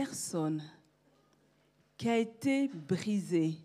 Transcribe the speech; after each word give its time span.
personne 0.00 0.62
qui 1.98 2.08
a 2.08 2.16
été 2.16 2.68
brisée, 2.68 3.58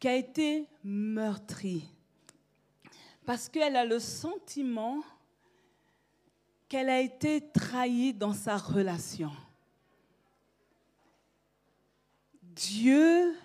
qui 0.00 0.08
a 0.08 0.16
été 0.16 0.66
meurtrie, 0.82 1.88
parce 3.24 3.48
qu'elle 3.48 3.76
a 3.76 3.84
le 3.84 4.00
sentiment 4.00 5.04
qu'elle 6.68 6.88
a 6.88 7.00
été 7.00 7.48
trahie 7.52 8.12
dans 8.12 8.32
sa 8.32 8.56
relation. 8.56 9.30
Dieu 12.42 13.36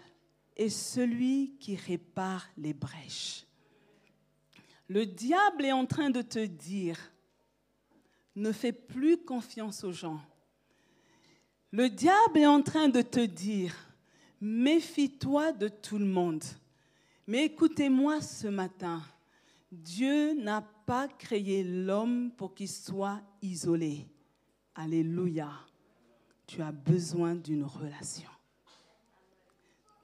est 0.55 0.69
celui 0.69 1.55
qui 1.59 1.75
répare 1.75 2.47
les 2.57 2.73
brèches. 2.73 3.45
Le 4.87 5.05
diable 5.05 5.65
est 5.65 5.71
en 5.71 5.85
train 5.85 6.09
de 6.09 6.23
te 6.23 6.43
dire, 6.43 6.97
ne 8.35 8.51
fais 8.51 8.73
plus 8.73 9.23
confiance 9.23 9.83
aux 9.83 9.91
gens. 9.91 10.19
Le 11.73 11.89
diable 11.89 12.37
est 12.37 12.45
en 12.45 12.61
train 12.61 12.88
de 12.88 13.02
te 13.02 13.20
dire, 13.20 13.73
méfie-toi 14.39 15.53
de 15.53 15.67
tout 15.67 15.98
le 15.98 16.05
monde. 16.05 16.43
Mais 17.25 17.45
écoutez-moi 17.45 18.21
ce 18.21 18.45
matin, 18.45 19.02
Dieu 19.71 20.35
n'a 20.35 20.62
pas 20.62 21.07
créé 21.07 21.63
l'homme 21.63 22.29
pour 22.38 22.53
qu'il 22.53 22.70
soit 22.70 23.21
isolé. 23.41 24.05
Alléluia. 24.75 25.49
Tu 26.45 26.62
as 26.62 26.71
besoin 26.71 27.34
d'une 27.34 27.63
relation. 27.63 28.29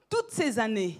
Toutes 0.08 0.30
ces 0.32 0.58
années, 0.58 0.98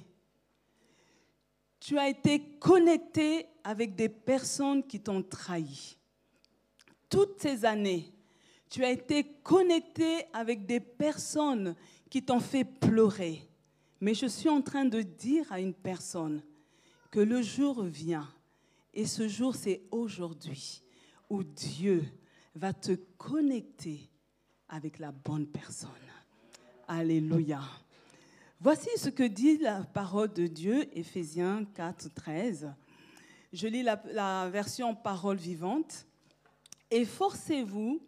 tu 1.81 1.99
as 1.99 2.09
été 2.09 2.59
connecté 2.61 3.49
avec 3.65 3.97
des 3.97 4.09
personnes 4.09 4.87
qui 4.87 5.01
t'ont 5.01 5.25
trahi. 5.25 5.97
Toutes 7.09 7.41
ces 7.41 7.65
années, 7.65 8.13
tu 8.71 8.85
as 8.85 8.91
été 8.91 9.25
connecté 9.43 10.25
avec 10.33 10.65
des 10.65 10.79
personnes 10.79 11.75
qui 12.09 12.23
t'ont 12.23 12.41
fait 12.41 12.65
pleurer. 12.65 13.43
Mais 14.01 14.15
je 14.15 14.27
suis 14.27 14.49
en 14.49 14.63
train 14.63 14.85
de 14.85 15.03
dire 15.03 15.53
à 15.53 15.61
une 15.61 15.75
personne 15.75 16.43
que 17.11 17.21
le 17.21 17.43
jour 17.43 17.83
vient, 17.83 18.33
et 18.95 19.05
ce 19.05 19.27
jour 19.27 19.57
c'est 19.57 19.83
aujourd'hui, 19.91 20.83
où 21.29 21.43
Dieu 21.43 22.05
va 22.55 22.73
te 22.73 22.93
connecter 23.19 24.09
avec 24.69 25.01
la 25.01 25.11
bonne 25.11 25.49
personne. 25.49 25.91
Alléluia. 26.87 27.61
Voici 28.61 28.89
ce 28.97 29.09
que 29.09 29.25
dit 29.25 29.59
la 29.59 29.83
parole 29.83 30.33
de 30.33 30.47
Dieu, 30.47 30.87
Éphésiens 30.97 31.65
4, 31.75 32.15
13. 32.15 32.73
Je 33.53 33.67
lis 33.67 33.83
la, 33.83 34.01
la 34.13 34.49
version 34.49 34.95
parole 34.95 35.39
vivante. 35.39 36.07
Efforcez-vous 36.91 38.01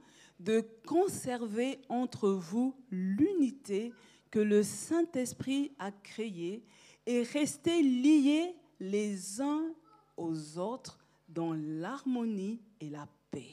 de 0.43 0.61
conserver 0.87 1.81
entre 1.89 2.29
vous 2.31 2.75
l'unité 2.91 3.93
que 4.31 4.41
le 4.41 4.62
Saint-Esprit 4.62 5.73
a 5.79 5.93
créée 5.93 6.65
et 7.07 7.23
restez 7.23 7.83
liés 7.83 8.55
les 8.81 9.41
uns 9.41 9.73
aux 10.17 10.59
autres 10.59 10.98
dans 11.29 11.53
l'harmonie 11.53 12.61
et 12.81 12.91
la 12.91 13.07
paix. 13.31 13.53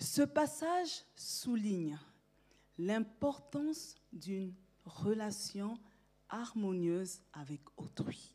Ce 0.00 0.22
passage 0.22 1.04
souligne 1.14 1.98
l'importance 2.78 3.94
d'une 4.12 4.52
relation 4.84 5.78
harmonieuse 6.28 7.20
avec 7.32 7.60
autrui. 7.76 8.34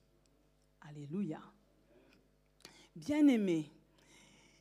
Alléluia. 0.81 1.41
Bien-aimé, 2.95 3.69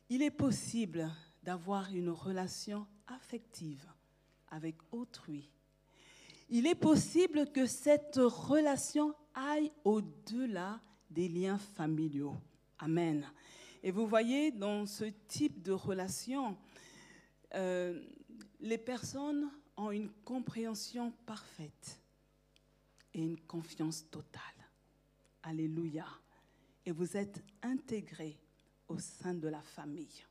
il 0.09 0.21
est 0.21 0.31
possible 0.31 1.09
d'avoir 1.43 1.93
une 1.93 2.09
relation 2.09 2.85
affective 3.07 3.85
avec 4.49 4.75
autrui. 4.91 5.49
Il 6.49 6.65
est 6.65 6.75
possible 6.75 7.51
que 7.51 7.65
cette 7.65 8.17
relation 8.17 9.13
aille 9.35 9.71
au-delà 9.83 10.79
des 11.09 11.27
liens 11.27 11.57
familiaux. 11.57 12.35
Amen. 12.79 13.25
Et 13.83 13.91
vous 13.91 14.07
voyez, 14.07 14.51
dans 14.51 14.85
ce 14.85 15.05
type 15.27 15.61
de 15.61 15.71
relation, 15.71 16.57
euh, 17.55 18.01
les 18.59 18.77
personnes 18.77 19.49
ont 19.77 19.91
une 19.91 20.09
compréhension 20.25 21.11
parfaite 21.25 21.99
et 23.13 23.21
une 23.21 23.39
confiance 23.41 24.09
totale. 24.09 24.41
Alléluia. 25.43 26.05
Et 26.85 26.91
vous 26.91 27.15
êtes 27.15 27.41
intégrés 27.61 28.37
au 28.87 28.97
sein 28.99 29.33
de 29.33 29.47
la 29.47 29.61
famille. 29.61 30.25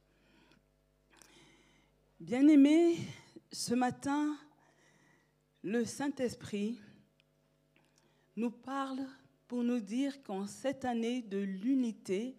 Bien-aimés, 2.21 2.97
ce 3.53 3.75
matin, 3.75 4.37
le 5.63 5.85
Saint-Esprit 5.85 6.81
nous 8.35 8.51
parle 8.51 9.07
pour 9.47 9.63
nous 9.63 9.79
dire 9.79 10.21
qu'en 10.25 10.49
cette 10.49 10.85
année 10.85 11.23
de 11.23 11.39
l'unité, 11.39 12.37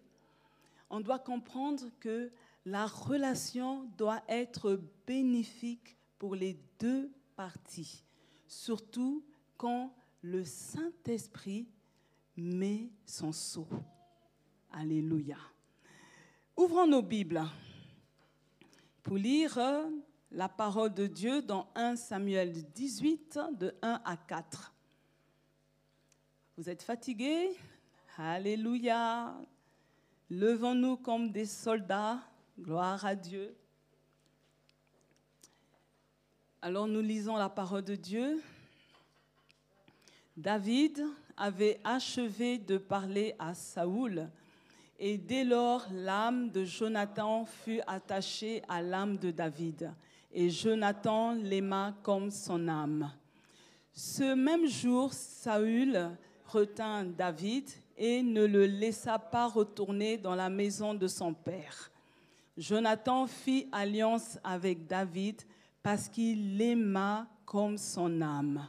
on 0.90 1.00
doit 1.00 1.18
comprendre 1.18 1.86
que 1.98 2.30
la 2.66 2.86
relation 2.86 3.84
doit 3.96 4.22
être 4.28 4.78
bénéfique 5.06 5.96
pour 6.18 6.34
les 6.34 6.60
deux 6.78 7.10
parties, 7.34 8.04
surtout 8.46 9.24
quand 9.56 9.94
le 10.20 10.44
Saint-Esprit 10.44 11.66
met 12.36 12.90
son 13.06 13.32
sceau. 13.32 13.66
Alléluia. 14.72 15.38
Ouvrons 16.54 16.86
nos 16.86 17.00
Bibles 17.00 17.40
pour 19.02 19.16
lire 19.16 19.58
la 20.30 20.48
parole 20.48 20.92
de 20.92 21.06
Dieu 21.06 21.42
dans 21.42 21.68
1 21.74 21.96
Samuel 21.96 22.52
18, 22.72 23.38
de 23.52 23.74
1 23.82 24.00
à 24.04 24.16
4. 24.16 24.74
Vous 26.56 26.68
êtes 26.68 26.82
fatigués? 26.82 27.50
Alléluia. 28.18 29.34
Levons-nous 30.28 30.98
comme 30.98 31.30
des 31.30 31.46
soldats. 31.46 32.20
Gloire 32.58 33.04
à 33.06 33.14
Dieu. 33.14 33.56
Alors 36.60 36.86
nous 36.86 37.00
lisons 37.00 37.36
la 37.36 37.48
parole 37.48 37.84
de 37.84 37.94
Dieu. 37.94 38.42
David 40.36 41.02
avait 41.36 41.80
achevé 41.84 42.58
de 42.58 42.76
parler 42.76 43.34
à 43.38 43.54
Saoul 43.54 44.28
et 45.02 45.16
dès 45.16 45.44
lors 45.44 45.86
l'âme 45.90 46.50
de 46.50 46.62
Jonathan 46.62 47.46
fut 47.46 47.80
attachée 47.86 48.62
à 48.68 48.82
l'âme 48.82 49.16
de 49.16 49.30
David 49.30 49.90
et 50.30 50.50
Jonathan 50.50 51.32
l'aima 51.32 51.94
comme 52.02 52.30
son 52.30 52.68
âme. 52.68 53.10
Ce 53.94 54.34
même 54.34 54.66
jour, 54.66 55.12
Saül 55.14 56.10
retint 56.46 57.04
David 57.04 57.64
et 57.96 58.22
ne 58.22 58.44
le 58.44 58.66
laissa 58.66 59.18
pas 59.18 59.48
retourner 59.48 60.18
dans 60.18 60.34
la 60.34 60.50
maison 60.50 60.92
de 60.92 61.06
son 61.06 61.32
père. 61.32 61.90
Jonathan 62.58 63.26
fit 63.26 63.68
alliance 63.72 64.38
avec 64.44 64.86
David 64.86 65.40
parce 65.82 66.10
qu'il 66.10 66.58
l'aima 66.58 67.26
comme 67.46 67.78
son 67.78 68.20
âme. 68.20 68.68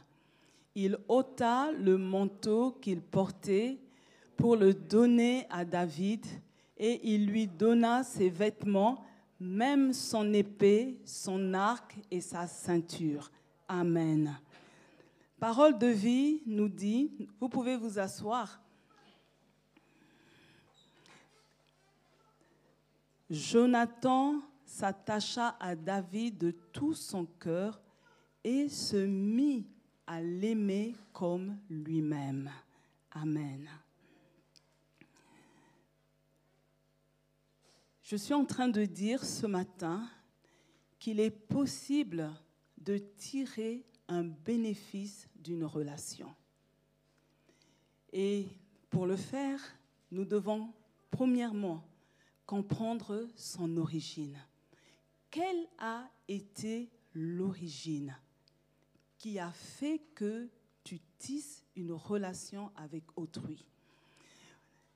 Il 0.74 0.96
ôta 1.08 1.70
le 1.72 1.98
manteau 1.98 2.72
qu'il 2.80 3.02
portait 3.02 3.78
pour 4.36 4.56
le 4.56 4.74
donner 4.74 5.46
à 5.50 5.64
David 5.64 6.24
et 6.76 7.00
il 7.14 7.26
lui 7.26 7.46
donna 7.46 8.02
ses 8.02 8.28
vêtements, 8.28 9.04
même 9.38 9.92
son 9.92 10.32
épée, 10.32 11.00
son 11.04 11.54
arc 11.54 11.96
et 12.10 12.20
sa 12.20 12.46
ceinture. 12.46 13.30
Amen. 13.68 14.36
Parole 15.38 15.78
de 15.78 15.88
vie 15.88 16.42
nous 16.46 16.68
dit, 16.68 17.28
vous 17.40 17.48
pouvez 17.48 17.76
vous 17.76 17.98
asseoir. 17.98 18.60
Jonathan 23.28 24.36
s'attacha 24.64 25.56
à 25.58 25.74
David 25.74 26.38
de 26.38 26.50
tout 26.50 26.94
son 26.94 27.24
cœur 27.24 27.80
et 28.44 28.68
se 28.68 28.96
mit 28.96 29.66
à 30.06 30.20
l'aimer 30.20 30.94
comme 31.12 31.56
lui-même. 31.70 32.50
Amen. 33.10 33.68
Je 38.12 38.18
suis 38.18 38.34
en 38.34 38.44
train 38.44 38.68
de 38.68 38.84
dire 38.84 39.24
ce 39.24 39.46
matin 39.46 40.06
qu'il 40.98 41.18
est 41.18 41.30
possible 41.30 42.30
de 42.76 42.98
tirer 42.98 43.86
un 44.06 44.24
bénéfice 44.24 45.30
d'une 45.36 45.64
relation. 45.64 46.28
Et 48.12 48.48
pour 48.90 49.06
le 49.06 49.16
faire, 49.16 49.58
nous 50.10 50.26
devons 50.26 50.74
premièrement 51.10 51.82
comprendre 52.44 53.26
son 53.34 53.78
origine. 53.78 54.36
Quelle 55.30 55.66
a 55.78 56.06
été 56.28 56.90
l'origine 57.14 58.14
qui 59.16 59.38
a 59.38 59.52
fait 59.52 60.02
que 60.14 60.50
tu 60.84 61.00
tisses 61.16 61.64
une 61.76 61.92
relation 61.92 62.72
avec 62.76 63.04
autrui? 63.16 63.71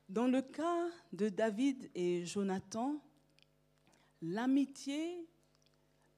Dans 0.08 0.28
le 0.28 0.40
cas 0.40 0.86
de 1.12 1.28
David 1.28 1.90
et 1.94 2.24
Jonathan, 2.24 3.02
l'amitié 4.22 5.26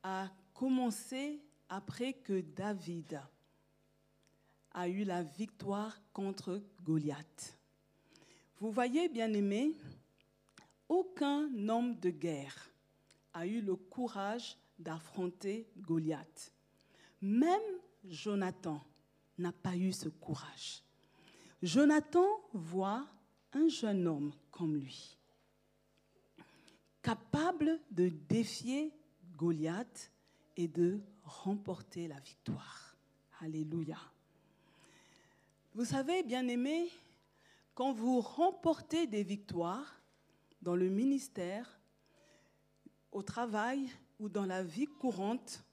a 0.03 0.29
commencé 0.53 1.41
après 1.71 2.13
que 2.13 2.43
David 2.43 3.19
a 4.73 4.89
eu 4.89 5.05
la 5.05 5.23
victoire 5.23 5.99
contre 6.13 6.63
Goliath. 6.85 7.59
Vous 8.61 8.71
voyez, 8.71 9.09
bien 9.09 9.33
aimé, 9.33 9.75
aucun 10.89 11.49
homme 11.69 11.99
de 11.99 12.11
guerre 12.11 12.71
a 13.33 13.47
eu 13.47 13.63
le 13.63 13.75
courage 13.75 14.59
d'affronter 14.79 15.67
Goliath. 15.79 16.53
Même 17.23 17.63
Jonathan 18.05 18.85
n'a 19.39 19.53
pas 19.53 19.77
eu 19.77 19.93
ce 19.93 20.11
courage. 20.11 20.83
Jonathan 21.63 22.27
voit 22.53 23.07
un 23.59 23.69
jeune 23.69 24.07
homme 24.07 24.33
comme 24.51 24.77
lui, 24.77 25.19
capable 27.03 27.81
de 27.91 28.09
défier 28.29 28.93
Goliath 29.37 30.13
et 30.57 30.69
de 30.69 31.01
remporter 31.25 32.09
la 32.09 32.21
victoire. 32.21 32.97
Alléluia. 33.41 33.99
Vous 35.75 35.85
savez, 35.85 36.23
bien 36.23 36.47
aimé, 36.49 36.89
quand 37.75 37.93
vous 37.93 38.21
remportez 38.21 39.07
des 39.07 39.23
victoires 39.23 40.01
dans 40.63 40.77
le 40.77 40.89
ministère, 40.89 41.81
au 43.11 43.23
travail 43.23 43.89
ou 44.19 44.29
dans 44.29 44.47
la 44.47 44.63
vie 44.63 44.87
courante, 44.87 45.65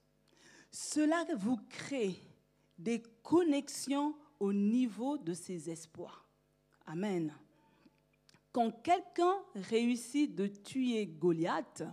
cela 0.72 1.24
vous 1.38 1.58
crée 1.70 2.16
des 2.78 3.02
connexions 3.24 4.16
au 4.40 4.54
niveau 4.54 5.18
de 5.18 5.34
ses 5.34 5.70
espoirs. 5.70 6.28
Amen. 6.86 7.34
Quand 8.56 8.72
quelqu'un 8.72 9.36
réussit 9.54 10.34
de 10.34 10.48
tuer 10.48 11.08
Goliath, 11.08 11.84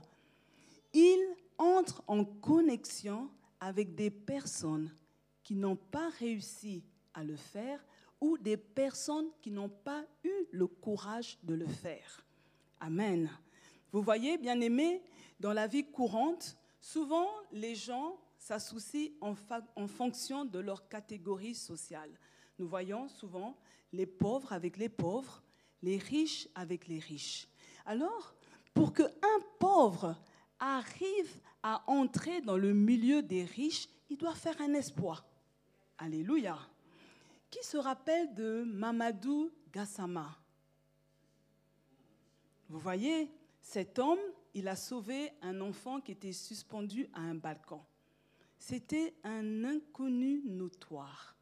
il 0.94 1.18
entre 1.58 2.04
en 2.06 2.24
connexion 2.24 3.28
avec 3.58 3.96
des 3.96 4.12
personnes 4.12 4.94
qui 5.42 5.56
n'ont 5.56 5.74
pas 5.74 6.08
réussi 6.20 6.84
à 7.14 7.24
le 7.24 7.34
faire 7.34 7.84
ou 8.20 8.38
des 8.38 8.56
personnes 8.56 9.26
qui 9.40 9.50
n'ont 9.50 9.70
pas 9.70 10.04
eu 10.22 10.30
le 10.52 10.68
courage 10.68 11.36
de 11.42 11.54
le 11.54 11.66
faire. 11.66 12.24
Amen. 12.78 13.28
Vous 13.90 14.00
voyez, 14.00 14.38
bien 14.38 14.60
aimé, 14.60 15.02
dans 15.40 15.52
la 15.52 15.66
vie 15.66 15.90
courante, 15.90 16.56
souvent 16.80 17.26
les 17.50 17.74
gens 17.74 18.20
s'associent 18.38 19.10
en, 19.20 19.34
en, 19.74 19.88
fonction 19.88 20.44
de 20.44 20.60
leur 20.60 20.88
catégorie 20.88 21.56
sociale. 21.56 22.12
Nous 22.60 22.68
voyons 22.68 23.08
souvent 23.08 23.56
les 23.92 24.06
pauvres 24.06 24.52
avec 24.52 24.76
les 24.76 24.88
pauvres, 24.88 25.42
les 25.82 25.98
riches 25.98 26.48
avec 26.54 26.88
les 26.88 26.98
riches. 26.98 27.48
Alors, 27.84 28.34
pour 28.74 28.92
qu'un 28.92 29.10
pauvre 29.58 30.16
arrive 30.58 31.40
à 31.62 31.82
entrer 31.90 32.40
dans 32.40 32.56
le 32.56 32.72
milieu 32.72 33.22
des 33.22 33.44
riches, 33.44 33.88
il 34.08 34.16
doit 34.16 34.34
faire 34.34 34.60
un 34.60 34.74
espoir. 34.74 35.24
Alléluia. 35.98 36.58
Qui 37.50 37.64
se 37.64 37.76
rappelle 37.76 38.32
de 38.34 38.64
Mamadou 38.64 39.50
Gassama? 39.72 40.38
Vous 42.68 42.78
voyez, 42.78 43.30
cet 43.60 43.98
homme, 43.98 44.18
il 44.54 44.68
a 44.68 44.76
sauvé 44.76 45.32
un 45.42 45.60
enfant 45.60 46.00
qui 46.00 46.12
était 46.12 46.32
suspendu 46.32 47.08
à 47.12 47.20
un 47.20 47.34
balcon. 47.34 47.80
C'était 48.58 49.14
un 49.24 49.64
inconnu 49.64 50.42
notoire. 50.44 51.36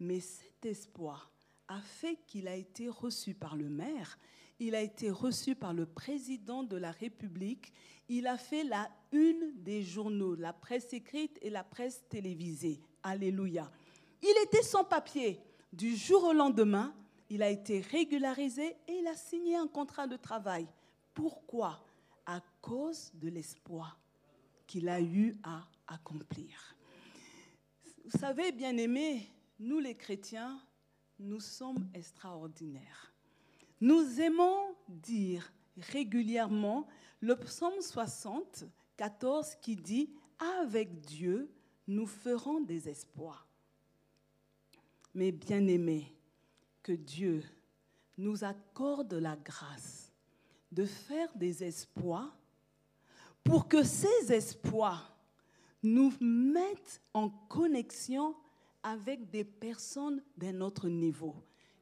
Mais 0.00 0.20
cet 0.20 0.66
espoir 0.66 1.30
a 1.68 1.80
fait 1.80 2.18
qu'il 2.26 2.48
a 2.48 2.54
été 2.54 2.88
reçu 2.88 3.34
par 3.34 3.56
le 3.56 3.68
maire, 3.68 4.18
il 4.58 4.74
a 4.74 4.80
été 4.80 5.10
reçu 5.10 5.54
par 5.54 5.72
le 5.72 5.86
président 5.86 6.62
de 6.62 6.76
la 6.76 6.90
République, 6.90 7.72
il 8.08 8.26
a 8.26 8.36
fait 8.36 8.64
la 8.64 8.90
une 9.12 9.52
des 9.62 9.82
journaux, 9.82 10.34
la 10.34 10.52
presse 10.52 10.92
écrite 10.92 11.38
et 11.42 11.50
la 11.50 11.64
presse 11.64 12.04
télévisée. 12.08 12.80
Alléluia. 13.02 13.70
Il 14.22 14.34
était 14.44 14.62
sans 14.62 14.84
papier. 14.84 15.40
Du 15.72 15.96
jour 15.96 16.24
au 16.24 16.32
lendemain, 16.32 16.94
il 17.30 17.42
a 17.42 17.50
été 17.50 17.80
régularisé 17.80 18.76
et 18.86 18.92
il 18.92 19.06
a 19.06 19.16
signé 19.16 19.56
un 19.56 19.66
contrat 19.66 20.06
de 20.06 20.16
travail. 20.16 20.66
Pourquoi? 21.14 21.84
À 22.26 22.40
cause 22.60 23.10
de 23.14 23.28
l'espoir 23.28 23.98
qu'il 24.66 24.88
a 24.88 25.00
eu 25.00 25.36
à 25.42 25.62
accomplir. 25.86 26.76
Vous 28.04 28.18
savez, 28.18 28.52
bien 28.52 28.76
aimés, 28.76 29.28
nous 29.58 29.78
les 29.78 29.94
chrétiens, 29.94 30.60
nous 31.18 31.40
sommes 31.40 31.88
extraordinaires. 31.94 33.12
Nous 33.80 34.20
aimons 34.20 34.74
dire 34.88 35.52
régulièrement 35.76 36.86
le 37.20 37.36
psaume 37.36 37.80
60, 37.80 38.64
14 38.96 39.56
qui 39.56 39.76
dit 39.76 40.10
Avec 40.60 41.00
Dieu, 41.00 41.50
nous 41.86 42.06
ferons 42.06 42.60
des 42.60 42.88
espoirs. 42.88 43.46
Mais 45.14 45.32
bien 45.32 45.66
aimés, 45.66 46.14
que 46.82 46.92
Dieu 46.92 47.42
nous 48.18 48.44
accorde 48.44 49.14
la 49.14 49.36
grâce 49.36 50.12
de 50.70 50.84
faire 50.84 51.28
des 51.34 51.64
espoirs 51.64 52.36
pour 53.42 53.68
que 53.68 53.82
ces 53.82 54.32
espoirs 54.32 55.16
nous 55.82 56.12
mettent 56.20 57.00
en 57.12 57.28
connexion 57.28 58.34
avec 58.84 59.30
des 59.30 59.42
personnes 59.42 60.22
d'un 60.36 60.60
autre 60.60 60.88
niveau. 60.88 61.34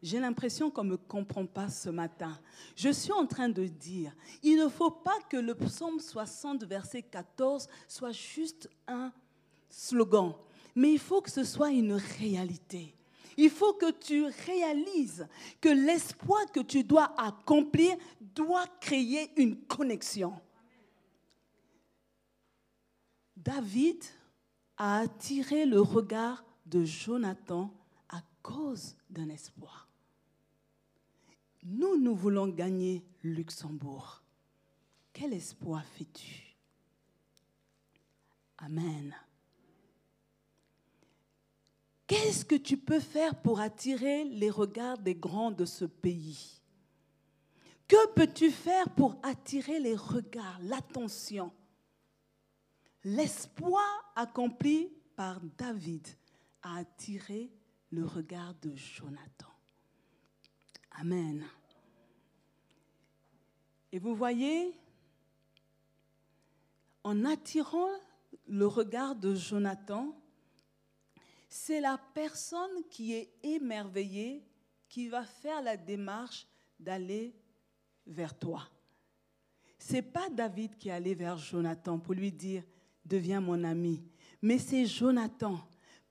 J'ai 0.03 0.19
l'impression 0.19 0.71
qu'on 0.71 0.85
ne 0.85 0.91
me 0.91 0.97
comprend 0.97 1.47
pas 1.47 1.69
ce 1.69 1.91
matin. 1.91 2.39
Je 2.75 2.89
suis 2.89 3.13
en 3.13 3.27
train 3.27 3.49
de 3.49 3.67
dire, 3.67 4.15
il 4.43 4.57
ne 4.57 4.69
faut 4.69 4.91
pas 4.91 5.19
que 5.29 5.37
le 5.37 5.55
psaume 5.55 6.01
60, 6.01 6.65
verset 6.65 7.03
14, 7.03 7.69
soit 7.87 8.13
juste 8.13 8.71
un 8.89 9.13
slogan, 9.69 10.35
mais 10.75 10.93
il 10.93 10.99
faut 10.99 11.21
que 11.21 11.31
ce 11.31 11.45
soit 11.45 11.71
une 11.71 11.93
réalité. 11.93 12.95
Il 13.37 13.51
faut 13.51 13.75
que 13.75 13.91
tu 13.93 14.25
réalises 14.47 15.27
que 15.61 15.69
l'espoir 15.69 16.51
que 16.53 16.61
tu 16.61 16.85
dois 16.85 17.15
accomplir 17.17 17.97
doit 18.21 18.67
créer 18.81 19.31
une 19.37 19.57
connexion. 19.57 20.35
David 23.37 24.03
a 24.77 25.01
attiré 25.01 25.65
le 25.65 25.81
regard 25.81 26.45
de 26.73 26.85
Jonathan 26.85 27.71
à 28.09 28.23
cause 28.43 28.97
d'un 29.11 29.29
espoir. 29.29 29.89
Nous, 31.63 31.99
nous 31.99 32.17
voulons 32.17 32.49
gagner 32.49 33.05
Luxembourg. 33.23 34.23
Quel 35.13 35.35
espoir 35.35 35.85
fais-tu? 35.85 36.57
Amen. 38.57 39.15
Qu'est-ce 42.07 42.45
que 42.45 42.55
tu 42.55 42.79
peux 42.79 43.01
faire 43.01 43.41
pour 43.43 43.61
attirer 43.61 44.25
les 44.25 44.51
regards 44.51 44.99
des 44.99 45.15
grands 45.15 45.51
de 45.51 45.67
ce 45.67 45.85
pays? 45.85 46.61
Que 47.87 48.13
peux-tu 48.15 48.51
faire 48.51 48.89
pour 48.91 49.17
attirer 49.23 49.79
les 49.79 49.97
regards, 49.97 50.59
l'attention? 50.63 51.53
L'espoir 53.05 54.13
accompli 54.17 54.89
par 55.17 55.39
David 55.59 56.07
a 56.63 56.85
le 57.91 58.05
regard 58.05 58.55
de 58.55 58.75
Jonathan. 58.75 59.53
Amen. 60.93 61.45
Et 63.91 63.99
vous 63.99 64.15
voyez, 64.15 64.75
en 67.05 67.25
attirant 67.25 67.91
le 68.47 68.67
regard 68.67 69.15
de 69.15 69.35
Jonathan, 69.35 70.17
c'est 71.49 71.81
la 71.81 71.99
personne 72.15 72.85
qui 72.91 73.13
est 73.13 73.31
émerveillée 73.43 74.43
qui 74.89 75.09
va 75.09 75.25
faire 75.25 75.63
la 75.63 75.77
démarche 75.77 76.47
d'aller 76.79 77.35
vers 78.07 78.39
toi. 78.39 78.69
C'est 79.79 80.03
pas 80.03 80.31
David 80.31 80.79
qui 80.79 80.89
est 80.89 80.93
allé 80.93 81.15
vers 81.15 81.37
Jonathan 81.37 81.99
pour 81.99 82.15
lui 82.15 82.33
dire 82.33 82.63
deviens 83.05 83.41
mon 83.41 83.65
ami, 83.65 84.03
mais 84.41 84.59
c'est 84.59 84.87
Jonathan 84.87 85.59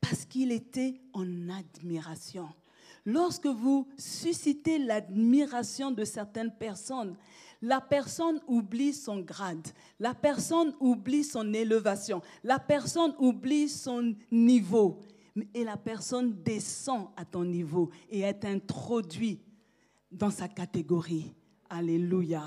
parce 0.02 0.26
qu'il 0.26 0.52
était 0.52 1.00
en 1.14 1.50
admiration. 1.50 2.50
Lorsque 3.06 3.48
vous 3.48 3.88
suscitez 3.98 4.78
l'admiration 4.78 5.92
de 5.92 6.04
certaines 6.04 6.52
personnes, 6.52 7.16
la 7.62 7.80
personne 7.80 8.42
oublie 8.48 8.94
son 8.94 9.20
grade, 9.20 9.68
la 10.00 10.14
personne 10.14 10.74
oublie 10.80 11.24
son 11.24 11.54
élévation, 11.54 12.22
la 12.44 12.60
personne 12.60 13.14
oublie 13.20 13.70
son 13.70 14.16
niveau 14.32 15.00
et 15.54 15.64
la 15.64 15.78
personne 15.78 16.44
descend 16.44 17.10
à 17.16 17.24
ton 17.24 17.46
niveau 17.46 17.90
et 18.10 18.22
est 18.22 18.46
introduite 18.46 19.42
dans 20.12 20.32
sa 20.32 20.48
catégorie. 20.48 21.34
Alléluia. 21.70 22.44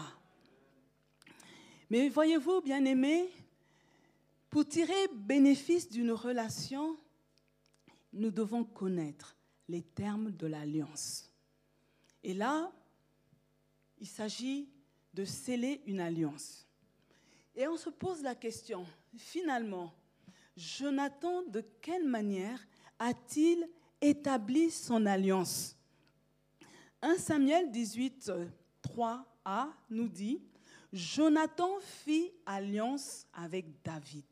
Mais 1.88 2.08
voyez-vous, 2.08 2.61
bien 2.61 2.84
aimé, 2.84 3.28
pour 4.50 4.66
tirer 4.66 5.08
bénéfice 5.14 5.88
d'une 5.88 6.12
relation, 6.12 6.96
nous 8.14 8.30
devons 8.30 8.64
connaître 8.64 9.37
les 9.68 9.83
termes 9.83 10.30
de 10.30 10.47
l'alliance. 10.47 11.30
Et 12.23 12.35
là, 12.35 12.73
il 13.99 14.06
s'agit 14.06 14.68
de 15.12 15.25
sceller 15.25 15.83
une 15.87 16.00
alliance. 16.00 16.66
Et 17.54 17.68
on 17.68 17.76
se 17.76 17.90
pose 17.90 18.23
la 18.23 18.35
question, 18.35 18.87
finalement, 19.16 19.92
Jonathan, 20.56 21.42
de 21.42 21.61
quelle 21.80 22.04
manière 22.04 22.61
a-t-il 22.99 23.68
établi 24.00 24.71
son 24.71 25.06
alliance? 25.06 25.76
1 27.02 27.16
Samuel 27.16 27.71
18, 27.71 28.33
3a 28.83 29.68
nous 29.90 30.09
dit, 30.09 30.40
Jonathan 30.92 31.78
fit 31.80 32.33
alliance 32.47 33.26
avec 33.35 33.83
David. 33.83 34.25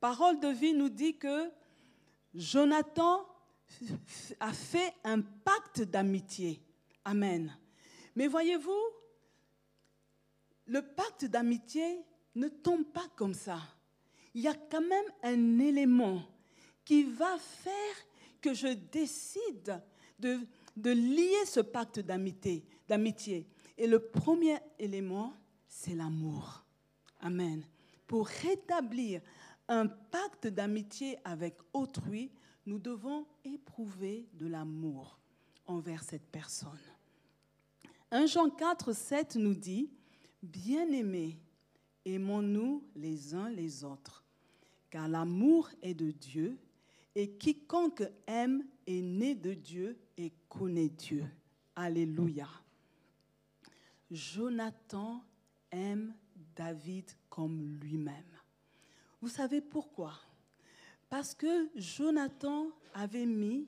Parole 0.00 0.40
de 0.40 0.48
vie 0.48 0.72
nous 0.72 0.88
dit 0.88 1.16
que 1.16 1.50
Jonathan 2.36 3.26
a 4.40 4.52
fait 4.52 4.92
un 5.04 5.20
pacte 5.20 5.82
d'amitié. 5.82 6.60
Amen. 7.04 7.56
Mais 8.14 8.26
voyez-vous, 8.26 8.84
le 10.66 10.82
pacte 10.82 11.24
d'amitié 11.24 12.00
ne 12.34 12.48
tombe 12.48 12.84
pas 12.84 13.06
comme 13.16 13.34
ça. 13.34 13.60
Il 14.34 14.42
y 14.42 14.48
a 14.48 14.54
quand 14.54 14.82
même 14.82 15.04
un 15.22 15.58
élément 15.58 16.22
qui 16.84 17.04
va 17.04 17.38
faire 17.38 17.96
que 18.40 18.52
je 18.52 18.68
décide 18.68 19.82
de, 20.18 20.38
de 20.76 20.90
lier 20.90 21.46
ce 21.46 21.60
pacte 21.60 22.00
d'amitié. 22.00 23.46
Et 23.78 23.86
le 23.86 23.98
premier 23.98 24.58
élément, 24.78 25.32
c'est 25.66 25.94
l'amour. 25.94 26.64
Amen. 27.20 27.64
Pour 28.06 28.26
rétablir 28.26 29.20
un 29.68 29.86
pacte 29.86 30.46
d'amitié 30.46 31.18
avec 31.24 31.56
autrui, 31.72 32.30
nous 32.66 32.78
devons 32.78 33.26
éprouver 33.44 34.28
de 34.34 34.46
l'amour 34.46 35.18
envers 35.66 36.02
cette 36.02 36.26
personne. 36.26 36.78
1 38.10 38.26
Jean 38.26 38.50
4, 38.50 38.92
7 38.92 39.36
nous 39.36 39.54
dit, 39.54 39.90
Bien-aimés, 40.42 41.38
aimons-nous 42.04 42.84
les 42.94 43.34
uns 43.34 43.48
les 43.50 43.84
autres, 43.84 44.24
car 44.90 45.08
l'amour 45.08 45.68
est 45.82 45.94
de 45.94 46.10
Dieu, 46.10 46.58
et 47.14 47.30
quiconque 47.30 48.04
aime 48.26 48.64
est 48.86 49.00
né 49.00 49.34
de 49.34 49.54
Dieu 49.54 49.98
et 50.16 50.32
connaît 50.48 50.90
Dieu. 50.90 51.24
Alléluia. 51.74 52.48
Jonathan 54.10 55.24
aime 55.70 56.14
David 56.54 57.10
comme 57.28 57.78
lui-même. 57.80 58.35
Vous 59.26 59.32
savez 59.32 59.60
pourquoi? 59.60 60.12
Parce 61.08 61.34
que 61.34 61.68
Jonathan 61.74 62.68
avait 62.94 63.26
mis 63.26 63.66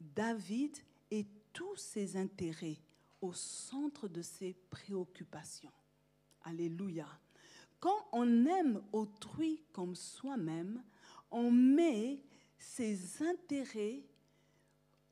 David 0.00 0.74
et 1.10 1.26
tous 1.52 1.76
ses 1.76 2.16
intérêts 2.16 2.78
au 3.20 3.34
centre 3.34 4.08
de 4.08 4.22
ses 4.22 4.56
préoccupations. 4.70 5.70
Alléluia. 6.44 7.06
Quand 7.78 8.08
on 8.12 8.46
aime 8.46 8.82
autrui 8.90 9.62
comme 9.70 9.94
soi-même, 9.94 10.82
on 11.30 11.50
met 11.50 12.22
ses 12.56 13.22
intérêts 13.22 14.02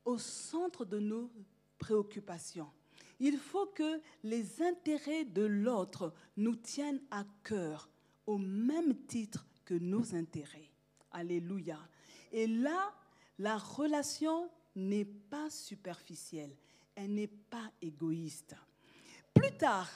au 0.03 0.17
centre 0.17 0.83
de 0.83 0.97
nos 0.97 1.29
préoccupations. 1.77 2.71
Il 3.19 3.37
faut 3.37 3.67
que 3.67 4.01
les 4.23 4.63
intérêts 4.63 5.25
de 5.25 5.43
l'autre 5.43 6.11
nous 6.37 6.55
tiennent 6.55 7.03
à 7.11 7.23
cœur 7.43 7.87
au 8.25 8.39
même 8.39 8.95
titre 9.05 9.45
nos 9.75 10.15
intérêts. 10.15 10.69
Alléluia. 11.11 11.79
Et 12.31 12.47
là, 12.47 12.93
la 13.37 13.57
relation 13.57 14.49
n'est 14.75 15.05
pas 15.05 15.49
superficielle, 15.49 16.55
elle 16.95 17.13
n'est 17.13 17.27
pas 17.27 17.71
égoïste. 17.81 18.55
Plus 19.33 19.55
tard, 19.57 19.89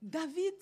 David 0.00 0.54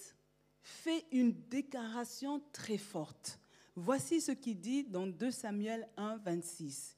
fait 0.63 1.05
une 1.13 1.33
déclaration 1.49 2.43
très 2.53 2.79
forte. 2.79 3.39
Voici 3.77 4.21
ce 4.21 4.33
qu'il 4.33 4.61
dit 4.61 4.85
dans 4.85 5.07
2 5.07 5.31
Samuel 5.31 5.89
1, 5.97 6.19
26. 6.19 6.97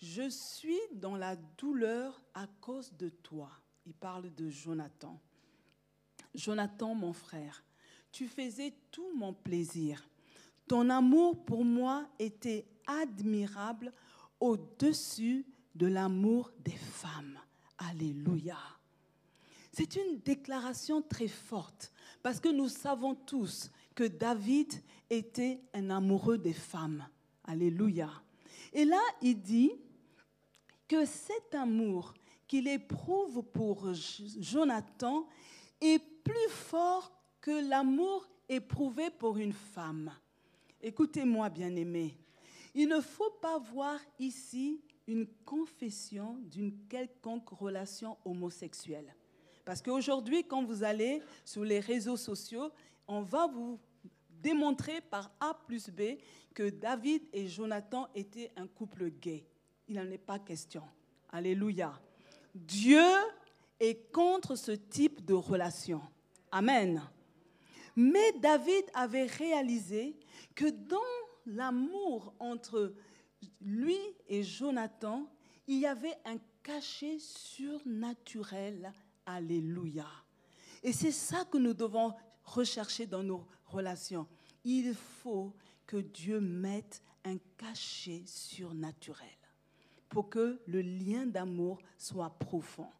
Je 0.00 0.28
suis 0.28 0.80
dans 0.94 1.16
la 1.16 1.36
douleur 1.36 2.20
à 2.34 2.46
cause 2.60 2.92
de 2.98 3.08
toi. 3.08 3.50
Il 3.86 3.94
parle 3.94 4.34
de 4.34 4.50
Jonathan. 4.50 5.18
Jonathan, 6.34 6.94
mon 6.94 7.12
frère, 7.12 7.64
tu 8.12 8.28
faisais 8.28 8.72
tout 8.90 9.10
mon 9.16 9.32
plaisir. 9.32 10.06
Ton 10.68 10.90
amour 10.90 11.44
pour 11.44 11.64
moi 11.64 12.06
était 12.18 12.66
admirable 12.86 13.92
au-dessus 14.38 15.44
de 15.74 15.86
l'amour 15.86 16.52
des 16.60 16.70
femmes. 16.70 17.38
Alléluia. 17.78 18.58
C'est 19.72 19.96
une 19.96 20.18
déclaration 20.18 21.02
très 21.02 21.28
forte 21.28 21.92
parce 22.22 22.38
que 22.38 22.50
nous 22.50 22.68
savons 22.68 23.14
tous 23.14 23.70
que 23.94 24.04
David 24.04 24.72
était 25.10 25.60
un 25.74 25.90
amoureux 25.90 26.38
des 26.38 26.52
femmes. 26.52 27.06
Alléluia. 27.44 28.10
Et 28.72 28.84
là, 28.84 29.00
il 29.20 29.40
dit, 29.40 29.72
que 30.92 31.06
cet 31.06 31.54
amour 31.54 32.12
qu'il 32.46 32.68
éprouve 32.68 33.42
pour 33.44 33.94
Jonathan 33.94 35.26
est 35.80 35.98
plus 36.22 36.50
fort 36.50 37.10
que 37.42 37.68
l'amour 37.68 38.26
éprouvé 38.48 39.10
pour 39.10 39.36
une 39.36 39.52
femme. 39.52 40.10
Écoutez-moi, 40.80 41.50
bien-aimés, 41.50 42.16
il 42.74 42.88
ne 42.88 43.00
faut 43.00 43.32
pas 43.42 43.58
voir 43.58 44.00
ici 44.18 44.80
une 45.06 45.26
confession 45.44 46.38
d'une 46.44 46.72
quelconque 46.88 47.50
relation 47.50 48.16
homosexuelle. 48.24 49.14
Parce 49.66 49.82
qu'aujourd'hui, 49.82 50.44
quand 50.44 50.64
vous 50.64 50.82
allez 50.82 51.20
sur 51.44 51.64
les 51.64 51.80
réseaux 51.80 52.16
sociaux, 52.16 52.70
on 53.06 53.20
va 53.20 53.46
vous 53.46 53.78
démontrer 54.30 55.02
par 55.02 55.30
A 55.38 55.52
plus 55.66 55.90
B 55.90 56.16
que 56.54 56.70
David 56.70 57.22
et 57.34 57.46
Jonathan 57.46 58.08
étaient 58.14 58.50
un 58.56 58.66
couple 58.66 59.10
gay 59.10 59.44
il 59.92 59.96
n'en 59.96 60.10
est 60.10 60.18
pas 60.18 60.38
question. 60.38 60.82
Alléluia. 61.30 61.92
Dieu 62.54 63.04
est 63.78 64.10
contre 64.10 64.54
ce 64.54 64.72
type 64.72 65.24
de 65.24 65.34
relation. 65.34 66.00
Amen. 66.50 67.02
Mais 67.96 68.32
David 68.40 68.84
avait 68.94 69.26
réalisé 69.26 70.16
que 70.54 70.70
dans 70.70 70.98
l'amour 71.46 72.34
entre 72.38 72.94
lui 73.60 73.98
et 74.28 74.42
Jonathan, 74.42 75.26
il 75.66 75.80
y 75.80 75.86
avait 75.86 76.16
un 76.24 76.38
cachet 76.62 77.18
surnaturel. 77.18 78.92
Alléluia. 79.26 80.06
Et 80.82 80.92
c'est 80.92 81.12
ça 81.12 81.44
que 81.44 81.58
nous 81.58 81.74
devons 81.74 82.14
rechercher 82.44 83.06
dans 83.06 83.22
nos 83.22 83.46
relations. 83.66 84.26
Il 84.64 84.94
faut 84.94 85.54
que 85.86 85.98
Dieu 85.98 86.40
mette 86.40 87.02
un 87.24 87.36
cachet 87.56 88.22
surnaturel 88.26 89.28
pour 90.08 90.28
que 90.28 90.60
le 90.66 90.82
lien 90.82 91.26
d'amour 91.26 91.78
soit 91.96 92.30
profond. 92.38 92.90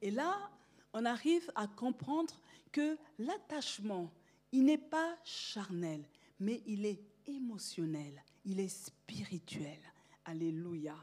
Et 0.00 0.10
là, 0.10 0.50
on 0.92 1.04
arrive 1.04 1.50
à 1.54 1.66
comprendre 1.66 2.34
que 2.74 2.98
l'attachement, 3.20 4.10
il 4.50 4.64
n'est 4.64 4.76
pas 4.76 5.16
charnel, 5.22 6.04
mais 6.40 6.60
il 6.66 6.84
est 6.84 7.00
émotionnel, 7.24 8.20
il 8.44 8.58
est 8.58 8.68
spirituel. 8.68 9.78
Alléluia. 10.24 10.96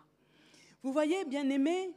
Vous 0.83 0.91
voyez, 0.91 1.23
bien 1.23 1.49
aimé, 1.49 1.95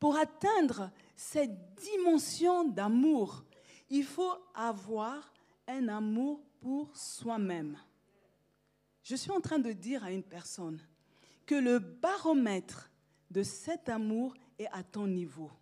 pour 0.00 0.16
atteindre 0.16 0.90
cette 1.14 1.76
dimension 1.76 2.64
d'amour, 2.64 3.44
il 3.88 4.02
faut 4.02 4.34
avoir 4.52 5.32
un 5.68 5.86
amour 5.86 6.42
pour 6.60 6.96
soi-même. 6.96 7.78
Je 9.04 9.14
suis 9.14 9.30
en 9.30 9.40
train 9.40 9.60
de 9.60 9.70
dire 9.70 10.02
à 10.02 10.10
une 10.10 10.24
personne, 10.24 10.80
que 11.46 11.54
le 11.54 11.78
baromètre 11.78 12.90
de 13.30 13.44
cet 13.44 13.88
amour 13.88 14.34
est 14.58 14.68
à 14.72 14.82
ton 14.82 15.06
niveau. 15.06 15.52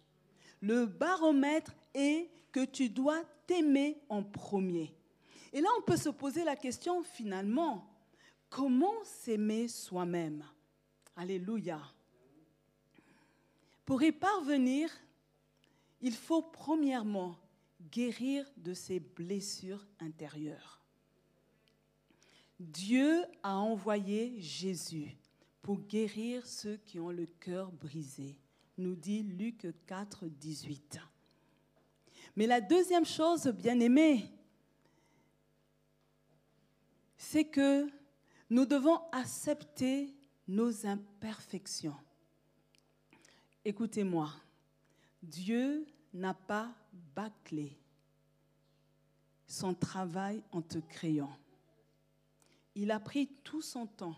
Le 0.62 0.86
baromètre 0.86 1.74
est 1.92 2.30
que 2.52 2.64
tu 2.64 2.88
dois 2.88 3.25
t'aimer 3.47 3.99
en 4.09 4.23
premier. 4.23 4.94
Et 5.52 5.61
là, 5.61 5.68
on 5.78 5.82
peut 5.82 5.97
se 5.97 6.11
poser 6.11 6.44
la 6.44 6.56
question 6.56 7.02
finalement, 7.02 7.88
comment 8.49 9.02
s'aimer 9.04 9.68
soi-même? 9.68 10.44
Alléluia. 11.16 11.80
Pour 13.85 14.02
y 14.02 14.12
parvenir, 14.12 14.90
il 16.00 16.14
faut 16.14 16.42
premièrement 16.42 17.37
guérir 17.90 18.47
de 18.56 18.75
ses 18.75 19.00
blessures 19.00 19.87
intérieures. 19.99 20.80
Dieu 22.59 23.25
a 23.42 23.56
envoyé 23.56 24.40
Jésus 24.40 25.16
pour 25.62 25.80
guérir 25.80 26.47
ceux 26.47 26.76
qui 26.76 27.00
ont 27.00 27.11
le 27.11 27.26
cœur 27.26 27.73
brisé, 27.73 28.37
nous 28.78 28.94
dit 28.94 29.23
Luc 29.23 29.66
4, 29.87 30.26
18. 30.26 31.00
Mais 32.36 32.46
la 32.46 32.60
deuxième 32.60 33.04
chose, 33.04 33.46
bien 33.48 33.78
aimée, 33.80 34.30
c'est 37.16 37.44
que 37.44 37.88
nous 38.50 38.66
devons 38.66 39.00
accepter 39.12 40.14
nos 40.48 40.86
imperfections. 40.86 41.96
Écoutez-moi, 43.64 44.30
Dieu 45.22 45.86
n'a 46.12 46.34
pas 46.34 46.74
bâclé 47.14 47.78
son 49.46 49.74
travail 49.74 50.42
en 50.52 50.62
te 50.62 50.78
créant. 50.78 51.36
Il 52.74 52.90
a 52.90 52.98
pris 52.98 53.28
tout 53.44 53.62
son 53.62 53.86
temps 53.86 54.16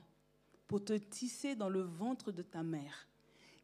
pour 0.67 0.85
te 0.85 0.93
tisser 0.95 1.55
dans 1.57 1.69
le 1.69 1.83
ventre 1.83 2.33
de 2.33 2.43
ta 2.43 2.63
mère. 2.63 3.09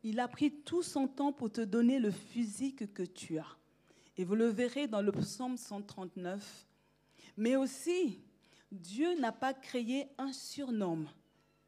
Il 0.03 0.21
a 0.21 0.29
pris 0.29 0.51
tout 0.63 0.83
son 0.83 1.07
temps 1.07 1.33
pour 1.33 1.51
te 1.51 1.61
donner 1.61 1.99
le 1.99 2.11
physique 2.11 2.93
que 2.93 3.03
tu 3.03 3.39
as. 3.39 3.57
Et 4.21 4.25
vous 4.25 4.35
le 4.35 4.49
verrez 4.49 4.87
dans 4.87 5.01
le 5.01 5.13
psaume 5.13 5.57
139. 5.57 6.67
Mais 7.39 7.57
aussi, 7.57 8.21
Dieu 8.71 9.19
n'a 9.19 9.33
pas 9.33 9.55
créé 9.55 10.09
un 10.19 10.31
surnom. 10.31 11.07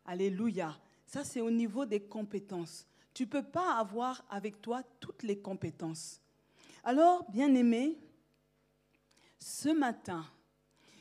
Alléluia. 0.04 0.78
Ça, 1.06 1.24
c'est 1.24 1.40
au 1.40 1.50
niveau 1.50 1.86
des 1.86 2.00
compétences. 2.00 2.86
Tu 3.14 3.22
ne 3.22 3.28
peux 3.28 3.42
pas 3.42 3.78
avoir 3.78 4.22
avec 4.28 4.60
toi 4.60 4.82
toutes 5.00 5.22
les 5.22 5.38
compétences. 5.38 6.20
Alors, 6.84 7.24
bien-aimé, 7.30 7.98
ce 9.38 9.70
matin, 9.70 10.22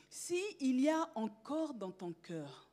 s'il 0.09 0.79
y 0.79 0.87
a 0.87 1.09
encore 1.15 1.73
dans 1.73 1.91
ton 1.91 2.13
cœur 2.13 2.71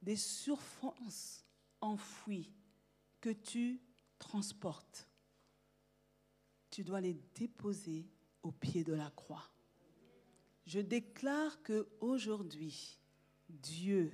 des 0.00 0.14
souffrances 0.14 1.44
enfouies 1.80 2.52
que 3.20 3.30
tu 3.30 3.80
transportes, 4.20 5.08
tu 6.72 6.82
dois 6.82 7.02
les 7.02 7.14
déposer 7.34 8.06
au 8.42 8.50
pied 8.50 8.82
de 8.82 8.94
la 8.94 9.10
croix. 9.10 9.50
Je 10.66 10.80
déclare 10.80 11.62
que 11.62 11.86
aujourd'hui, 12.00 12.98
Dieu 13.48 14.10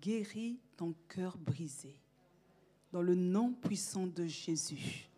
guérit 0.00 0.58
ton 0.76 0.94
cœur 1.08 1.38
brisé 1.38 1.94
dans 2.90 3.02
le 3.02 3.14
nom 3.14 3.52
puissant 3.52 4.08
de 4.08 4.26
Jésus. 4.26 5.08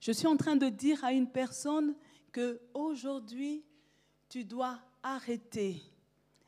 Je 0.00 0.12
suis 0.12 0.28
en 0.28 0.36
train 0.36 0.54
de 0.54 0.68
dire 0.68 1.02
à 1.04 1.12
une 1.12 1.28
personne 1.28 1.96
que 2.30 2.60
aujourd'hui, 2.72 3.64
tu 4.28 4.44
dois 4.44 4.78
arrêter 5.02 5.82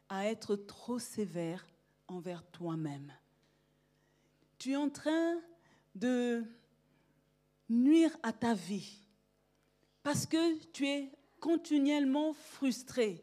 à 0.08 0.26
être 0.26 0.54
trop 0.54 1.00
sévère 1.00 1.66
envers 2.06 2.44
toi-même. 2.52 3.12
Tu 4.58 4.72
es 4.72 4.76
en 4.76 4.90
train 4.90 5.40
de 5.96 6.44
nuire 7.68 8.16
à 8.22 8.32
ta 8.32 8.54
vie 8.54 9.02
parce 10.02 10.26
que 10.26 10.58
tu 10.72 10.86
es 10.86 11.10
continuellement 11.40 12.32
frustré 12.32 13.22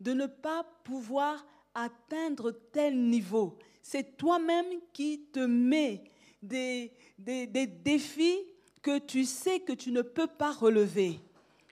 de 0.00 0.12
ne 0.12 0.26
pas 0.26 0.64
pouvoir 0.84 1.46
atteindre 1.74 2.50
tel 2.72 2.98
niveau. 3.08 3.58
C'est 3.82 4.16
toi-même 4.16 4.66
qui 4.92 5.26
te 5.32 5.40
mets 5.40 6.04
des, 6.42 6.92
des, 7.18 7.46
des, 7.46 7.66
défis 7.66 8.40
que 8.82 8.98
tu 8.98 9.24
sais 9.24 9.60
que 9.60 9.72
tu 9.72 9.92
ne 9.92 10.02
peux 10.02 10.26
pas 10.26 10.52
relever. 10.52 11.20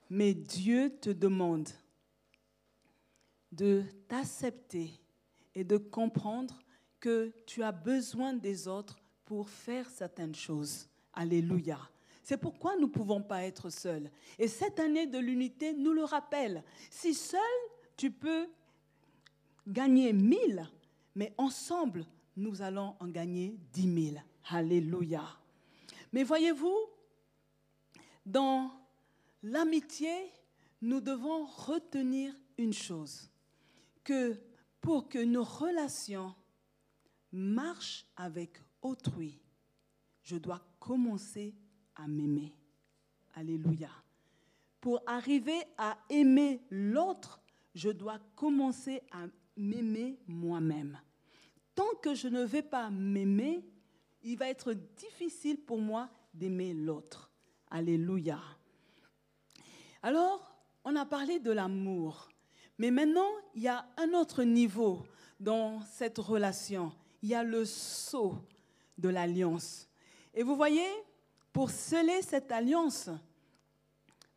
Mais 0.08 0.32
Dieu 0.34 0.96
te 1.00 1.10
demande 1.10 1.68
de 3.52 3.82
t'accepter 4.08 4.92
et 5.54 5.64
de 5.64 5.76
comprendre 5.76 6.58
que 7.00 7.32
tu 7.46 7.62
as 7.62 7.72
besoin 7.72 8.32
des 8.32 8.68
autres 8.68 8.96
pour 9.24 9.48
faire 9.48 9.88
certaines 9.90 10.34
choses. 10.34 10.88
Alléluia. 11.12 11.78
C'est 12.30 12.36
pourquoi 12.36 12.76
nous 12.76 12.86
ne 12.86 12.92
pouvons 12.92 13.20
pas 13.20 13.42
être 13.42 13.70
seuls. 13.70 14.08
Et 14.38 14.46
cette 14.46 14.78
année 14.78 15.08
de 15.08 15.18
l'unité 15.18 15.72
nous 15.72 15.92
le 15.92 16.04
rappelle. 16.04 16.62
Si 16.88 17.12
seul 17.12 17.40
tu 17.96 18.12
peux 18.12 18.46
gagner 19.66 20.12
mille, 20.12 20.64
mais 21.16 21.34
ensemble, 21.38 22.06
nous 22.36 22.62
allons 22.62 22.94
en 23.00 23.08
gagner 23.08 23.58
dix 23.72 23.88
mille. 23.88 24.24
Alléluia. 24.48 25.24
Mais 26.12 26.22
voyez-vous, 26.22 26.76
dans 28.24 28.70
l'amitié, 29.42 30.14
nous 30.82 31.00
devons 31.00 31.46
retenir 31.46 32.32
une 32.58 32.72
chose 32.72 33.28
que 34.04 34.40
pour 34.80 35.08
que 35.08 35.18
nos 35.18 35.42
relations 35.42 36.32
marchent 37.32 38.06
avec 38.16 38.52
autrui, 38.82 39.40
je 40.22 40.36
dois 40.36 40.60
commencer 40.78 41.56
à 42.02 42.08
m'aimer. 42.08 42.52
Alléluia. 43.34 43.90
Pour 44.80 45.02
arriver 45.06 45.60
à 45.76 45.98
aimer 46.08 46.62
l'autre, 46.70 47.40
je 47.74 47.90
dois 47.90 48.18
commencer 48.34 49.02
à 49.12 49.26
m'aimer 49.56 50.18
moi-même. 50.26 50.98
Tant 51.74 51.94
que 52.02 52.14
je 52.14 52.28
ne 52.28 52.42
vais 52.42 52.62
pas 52.62 52.90
m'aimer, 52.90 53.64
il 54.22 54.36
va 54.36 54.48
être 54.48 54.72
difficile 54.72 55.58
pour 55.58 55.78
moi 55.78 56.08
d'aimer 56.34 56.74
l'autre. 56.74 57.30
Alléluia. 57.70 58.40
Alors, 60.02 60.56
on 60.84 60.96
a 60.96 61.04
parlé 61.04 61.38
de 61.38 61.50
l'amour. 61.50 62.28
Mais 62.78 62.90
maintenant, 62.90 63.28
il 63.54 63.62
y 63.62 63.68
a 63.68 63.86
un 63.98 64.14
autre 64.14 64.42
niveau 64.42 65.04
dans 65.38 65.82
cette 65.82 66.18
relation. 66.18 66.92
Il 67.22 67.28
y 67.28 67.34
a 67.34 67.44
le 67.44 67.64
sceau 67.66 68.34
de 68.96 69.10
l'alliance. 69.10 69.88
Et 70.32 70.42
vous 70.42 70.56
voyez, 70.56 70.86
pour 71.52 71.70
sceller 71.70 72.22
cette 72.22 72.52
alliance, 72.52 73.10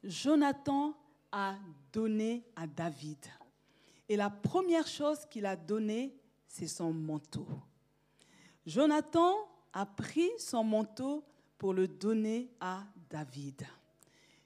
Jonathan 0.04 0.95
a 1.32 1.56
donné 1.91 2.43
à 2.56 2.67
David. 2.67 3.26
Et 4.10 4.15
la 4.15 4.30
première 4.30 4.88
chose 4.88 5.26
qu'il 5.30 5.45
a 5.45 5.56
donnée, 5.56 6.15
c'est 6.47 6.67
son 6.67 6.91
manteau. 6.93 7.47
Jonathan 8.65 9.34
a 9.71 9.86
pris 9.86 10.30
son 10.38 10.63
manteau 10.63 11.23
pour 11.58 11.73
le 11.73 11.88
donner 11.88 12.49
à 12.60 12.84
David. 13.10 13.65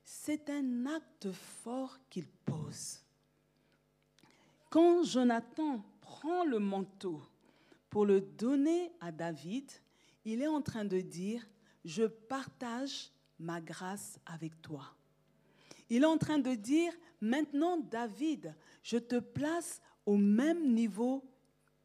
C'est 0.03 0.49
un 0.49 0.85
acte 0.85 1.31
fort 1.31 1.97
qu'il 2.09 2.27
pose. 2.45 3.01
Quand 4.69 5.03
Jonathan 5.03 5.83
prend 6.01 6.45
le 6.45 6.59
manteau 6.59 7.21
pour 7.89 8.05
le 8.05 8.21
donner 8.21 8.91
à 9.01 9.11
David, 9.11 9.69
il 10.25 10.41
est 10.41 10.47
en 10.47 10.61
train 10.61 10.85
de 10.85 10.99
dire, 10.99 11.45
je 11.87 12.03
partage 12.03 13.13
ma 13.39 13.61
grâce 13.61 14.19
avec 14.25 14.61
toi. 14.61 14.83
Il 15.89 16.03
est 16.03 16.05
en 16.05 16.17
train 16.17 16.37
de 16.37 16.53
dire, 16.53 16.91
maintenant 17.21 17.77
David, 17.77 18.53
je 18.83 18.97
te 18.97 19.19
place 19.19 19.81
au 20.05 20.17
même 20.17 20.73
niveau 20.73 21.23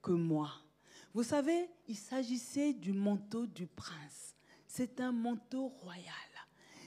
que 0.03 0.11
moi. 0.11 0.51
Vous 1.15 1.23
savez, 1.23 1.71
il 1.87 1.97
s'agissait 1.97 2.73
du 2.73 2.93
manteau 2.93 3.47
du 3.47 3.69
prince. 3.69 4.35
C'est 4.67 5.01
un 5.01 5.13
manteau 5.13 5.69
royal. 5.69 6.05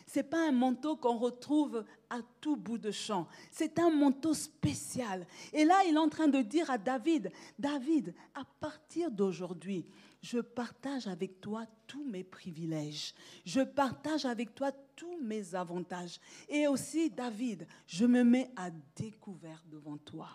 Ce 0.07 0.19
n'est 0.19 0.23
pas 0.23 0.47
un 0.47 0.51
manteau 0.51 0.97
qu'on 0.97 1.17
retrouve 1.17 1.85
à 2.09 2.19
tout 2.41 2.57
bout 2.57 2.77
de 2.77 2.91
champ. 2.91 3.27
C'est 3.49 3.79
un 3.79 3.91
manteau 3.91 4.33
spécial. 4.33 5.25
Et 5.53 5.63
là, 5.63 5.83
il 5.87 5.95
est 5.95 5.99
en 5.99 6.09
train 6.09 6.27
de 6.27 6.41
dire 6.41 6.69
à 6.69 6.77
David, 6.77 7.31
David, 7.57 8.13
à 8.33 8.43
partir 8.59 9.09
d'aujourd'hui, 9.09 9.85
je 10.25 10.39
partage 10.39 11.07
avec 11.07 11.39
toi 11.39 11.65
tous 11.85 12.03
mes 12.03 12.23
privilèges. 12.23 13.13
Je 13.45 13.61
partage 13.61 14.25
avec 14.25 14.55
toi 14.55 14.71
tous 14.95 15.19
mes 15.21 15.53
avantages. 15.53 16.19
Et 16.49 16.67
aussi, 16.67 17.09
David, 17.09 17.67
je 17.85 18.05
me 18.05 18.23
mets 18.23 18.51
à 18.55 18.71
découvert 18.95 19.63
devant 19.67 19.97
toi. 19.97 20.29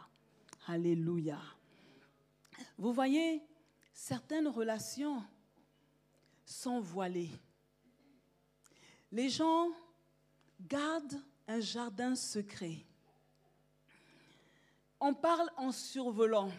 Alléluia. 0.66 1.40
Vous 2.78 2.92
voyez, 2.92 3.42
certaines 3.92 4.48
relations 4.48 5.22
sont 6.44 6.80
voilées 6.80 7.30
les 9.12 9.28
gens 9.28 9.68
gardent 10.60 11.20
un 11.48 11.60
jardin 11.60 12.14
secret. 12.14 12.84
On 15.00 15.14
parle 15.14 15.50
en 15.56 15.72
survolant. 15.72 16.50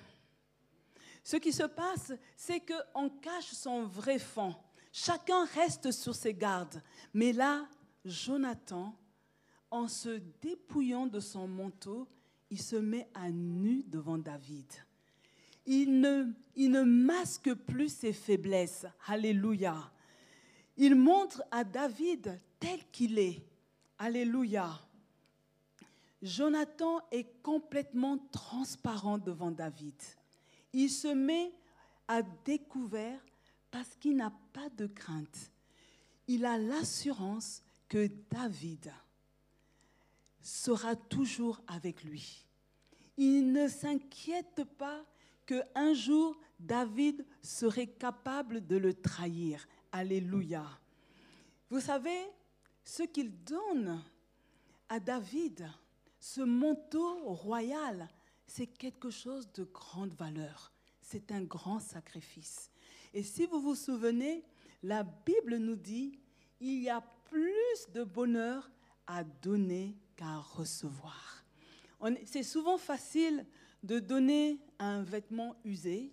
Ce 1.23 1.37
qui 1.37 1.51
se 1.53 1.63
passe, 1.63 2.13
c'est 2.35 2.61
qu'on 2.61 3.09
cache 3.09 3.51
son 3.51 3.83
vrai 3.83 4.19
fond. 4.19 4.55
Chacun 4.91 5.45
reste 5.45 5.91
sur 5.91 6.15
ses 6.15 6.33
gardes. 6.33 6.81
Mais 7.13 7.31
là, 7.31 7.67
Jonathan, 8.03 8.95
en 9.69 9.87
se 9.87 10.19
dépouillant 10.41 11.05
de 11.05 11.19
son 11.19 11.47
manteau, 11.47 12.07
il 12.49 12.61
se 12.61 12.75
met 12.75 13.07
à 13.13 13.29
nu 13.29 13.83
devant 13.87 14.17
David. 14.17 14.65
Il 15.65 16.01
ne, 16.01 16.25
il 16.55 16.71
ne 16.71 16.81
masque 16.81 17.53
plus 17.53 17.89
ses 17.89 18.13
faiblesses. 18.13 18.85
Alléluia. 19.07 19.91
Il 20.75 20.95
montre 20.95 21.43
à 21.51 21.63
David 21.63 22.41
tel 22.59 22.79
qu'il 22.91 23.19
est. 23.19 23.41
Alléluia. 23.97 24.69
Jonathan 26.21 26.99
est 27.11 27.41
complètement 27.41 28.17
transparent 28.31 29.17
devant 29.17 29.51
David. 29.51 29.95
Il 30.73 30.89
se 30.89 31.07
met 31.07 31.53
à 32.07 32.21
découvert 32.21 33.23
parce 33.69 33.95
qu'il 33.95 34.15
n'a 34.15 34.33
pas 34.53 34.69
de 34.69 34.87
crainte. 34.87 35.51
Il 36.27 36.45
a 36.45 36.57
l'assurance 36.57 37.63
que 37.87 38.09
David 38.29 38.91
sera 40.41 40.95
toujours 40.95 41.61
avec 41.67 42.03
lui. 42.03 42.45
Il 43.17 43.51
ne 43.51 43.67
s'inquiète 43.67 44.63
pas 44.77 45.05
qu'un 45.45 45.93
jour 45.93 46.39
David 46.59 47.25
serait 47.41 47.87
capable 47.87 48.65
de 48.65 48.77
le 48.77 48.93
trahir. 48.93 49.67
Alléluia. 49.91 50.65
Vous 51.69 51.79
savez, 51.79 52.27
ce 52.83 53.03
qu'il 53.03 53.43
donne 53.43 54.01
à 54.89 54.99
David 54.99 55.67
ce 56.19 56.41
manteau 56.41 57.33
royal, 57.33 58.07
c'est 58.53 58.67
quelque 58.67 59.09
chose 59.09 59.49
de 59.53 59.63
grande 59.63 60.13
valeur. 60.13 60.73
C'est 60.99 61.31
un 61.31 61.41
grand 61.41 61.79
sacrifice. 61.79 62.69
Et 63.13 63.23
si 63.23 63.45
vous 63.45 63.61
vous 63.61 63.75
souvenez, 63.75 64.43
la 64.83 65.03
Bible 65.03 65.55
nous 65.55 65.77
dit, 65.77 66.19
il 66.59 66.81
y 66.81 66.89
a 66.89 67.01
plus 67.29 67.93
de 67.93 68.03
bonheur 68.03 68.69
à 69.07 69.23
donner 69.23 69.95
qu'à 70.17 70.37
recevoir. 70.37 71.45
C'est 72.25 72.43
souvent 72.43 72.77
facile 72.77 73.45
de 73.83 73.99
donner 73.99 74.59
un 74.79 75.01
vêtement 75.01 75.55
usé. 75.63 76.11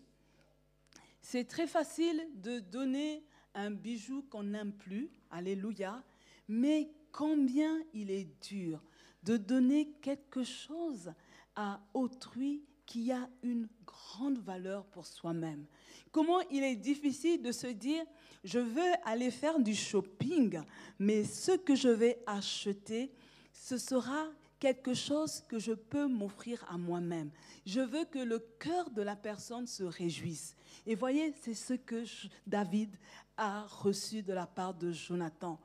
C'est 1.21 1.45
très 1.45 1.67
facile 1.67 2.25
de 2.37 2.61
donner 2.61 3.25
un 3.55 3.73
bijou 3.73 4.23
qu'on 4.31 4.45
n'aime 4.45 4.73
plus. 4.73 5.11
Alléluia. 5.31 6.05
Mais 6.47 6.89
combien 7.11 7.83
il 7.93 8.13
est 8.13 8.29
dur 8.49 8.81
de 9.25 9.37
donner 9.37 9.91
quelque 10.01 10.45
chose 10.45 11.13
à 11.59 11.81
autrui 11.93 12.63
qui 12.87 13.11
a 13.11 13.29
une 13.43 13.69
grande 13.85 14.39
valeur 14.39 14.85
pour 14.87 15.05
soi-même. 15.05 15.67
Comment 16.13 16.41
il 16.53 16.63
est 16.63 16.77
difficile 16.77 17.43
de 17.43 17.51
se 17.51 17.67
dire, 17.67 18.05
je 18.45 18.61
veux 18.61 18.93
aller 19.05 19.33
faire 19.33 19.59
du 19.59 19.75
shopping, 19.75 20.63
mais 21.01 21.25
ce 21.25 21.51
que 21.51 21.75
je 21.75 21.89
vais 21.89 22.23
acheter, 22.29 23.13
ce 23.53 23.77
sera 23.77 24.29
quelque 24.61 24.95
chose 24.95 25.43
que 25.49 25.59
je 25.59 25.73
peux 25.73 26.07
m'offrir 26.07 26.65
à 26.69 26.79
moi-même. 26.79 27.31
Je 27.67 27.81
veux 27.81 28.05
que 28.05 28.21
le 28.21 28.39
cœur 28.61 28.89
de 28.91 29.03
la 29.03 29.17
personne 29.17 29.67
se 29.67 29.83
réjouisse. 29.83 30.55
Et 30.87 30.95
voyez, 30.95 31.35
c'est 31.43 31.55
ce 31.55 31.75
que 31.75 32.05
David 32.47 32.95
a 33.37 33.67
reçu 33.67 34.23
de 34.23 34.33
la 34.33 34.47
part 34.47 34.75
de 34.75 34.93
Jonathan. 34.93 35.61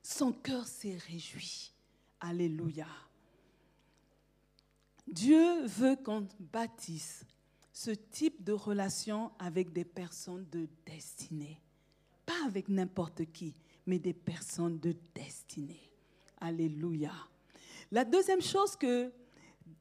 Son 0.00 0.30
cœur 0.30 0.64
s'est 0.68 0.96
réjoui. 1.08 1.72
Alléluia. 2.20 2.86
Dieu 5.06 5.64
veut 5.66 5.96
qu'on 5.96 6.26
bâtisse 6.38 7.24
ce 7.72 7.90
type 7.90 8.42
de 8.42 8.52
relation 8.52 9.32
avec 9.38 9.72
des 9.72 9.84
personnes 9.84 10.46
de 10.50 10.68
destinée. 10.86 11.60
Pas 12.24 12.46
avec 12.46 12.68
n'importe 12.68 13.24
qui, 13.32 13.54
mais 13.86 13.98
des 13.98 14.14
personnes 14.14 14.78
de 14.78 14.94
destinée. 15.14 15.90
Alléluia. 16.40 17.12
La 17.90 18.04
deuxième 18.04 18.40
chose 18.40 18.76
que 18.76 19.12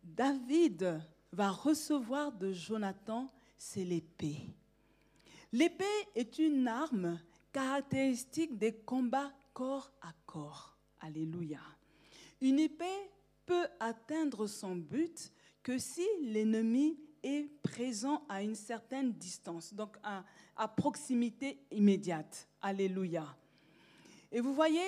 David 0.03 1.01
va 1.31 1.51
recevoir 1.51 2.31
de 2.31 2.51
Jonathan, 2.51 3.31
c'est 3.57 3.85
l'épée. 3.85 4.41
L'épée 5.51 5.85
est 6.15 6.39
une 6.39 6.67
arme 6.67 7.19
caractéristique 7.51 8.57
des 8.57 8.73
combats 8.73 9.31
corps 9.53 9.91
à 10.01 10.11
corps. 10.25 10.75
Alléluia. 10.99 11.59
Une 12.41 12.59
épée 12.59 13.11
peut 13.45 13.67
atteindre 13.79 14.47
son 14.47 14.75
but 14.75 15.31
que 15.61 15.77
si 15.77 16.05
l'ennemi 16.21 16.97
est 17.23 17.49
présent 17.63 18.25
à 18.27 18.43
une 18.43 18.55
certaine 18.55 19.13
distance, 19.13 19.73
donc 19.73 19.95
à, 20.03 20.23
proximité 20.67 21.59
immédiate. 21.71 22.47
Alléluia. 22.61 23.35
Et 24.31 24.39
vous 24.41 24.53
voyez, 24.53 24.87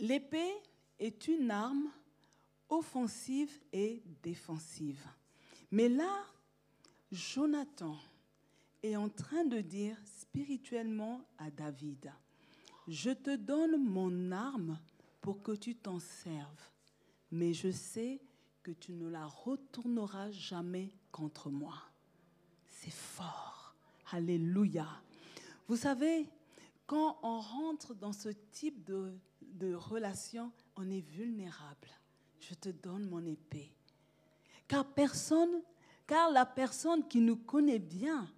l'épée 0.00 0.52
est 0.98 1.28
une 1.28 1.50
arme 1.50 1.90
offensive 2.68 3.60
et 3.72 4.02
défensive. 4.22 5.06
Mais 5.70 5.88
là, 5.88 6.24
Jonathan 7.10 7.96
est 8.82 8.96
en 8.96 9.08
train 9.08 9.44
de 9.44 9.60
dire 9.60 9.96
spirituellement 10.04 11.20
à 11.38 11.50
David, 11.50 12.12
je 12.88 13.10
te 13.10 13.36
donne 13.36 13.76
mon 13.76 14.32
arme 14.32 14.78
pour 15.20 15.42
que 15.42 15.52
tu 15.52 15.76
t'en 15.76 16.00
serves 16.00 16.71
mais 17.32 17.54
je 17.54 17.70
sais 17.70 18.20
que 18.62 18.70
tu 18.70 18.92
ne 18.92 19.08
la 19.08 19.26
retourneras 19.26 20.30
jamais 20.30 20.94
contre 21.10 21.50
moi. 21.50 21.74
C'est 22.68 22.92
fort. 22.92 23.74
Alléluia. 24.12 24.86
Vous 25.66 25.76
savez, 25.76 26.28
quand 26.86 27.18
on 27.22 27.40
rentre 27.40 27.94
dans 27.94 28.12
ce 28.12 28.28
type 28.28 28.84
de, 28.84 29.74
relation, 29.74 30.52
on 30.76 30.90
est 30.90 31.00
vulnérable. 31.00 31.88
Je 32.38 32.54
te 32.54 32.68
donne 32.68 33.08
mon 33.08 33.24
épée. 33.24 33.72
Car 34.68 34.84
personne, 34.84 35.62
car 36.06 36.30
la 36.30 36.44
personne 36.44 37.08
qui 37.08 37.20
nous 37.20 37.36
connaît 37.36 37.78
bien 37.78 38.28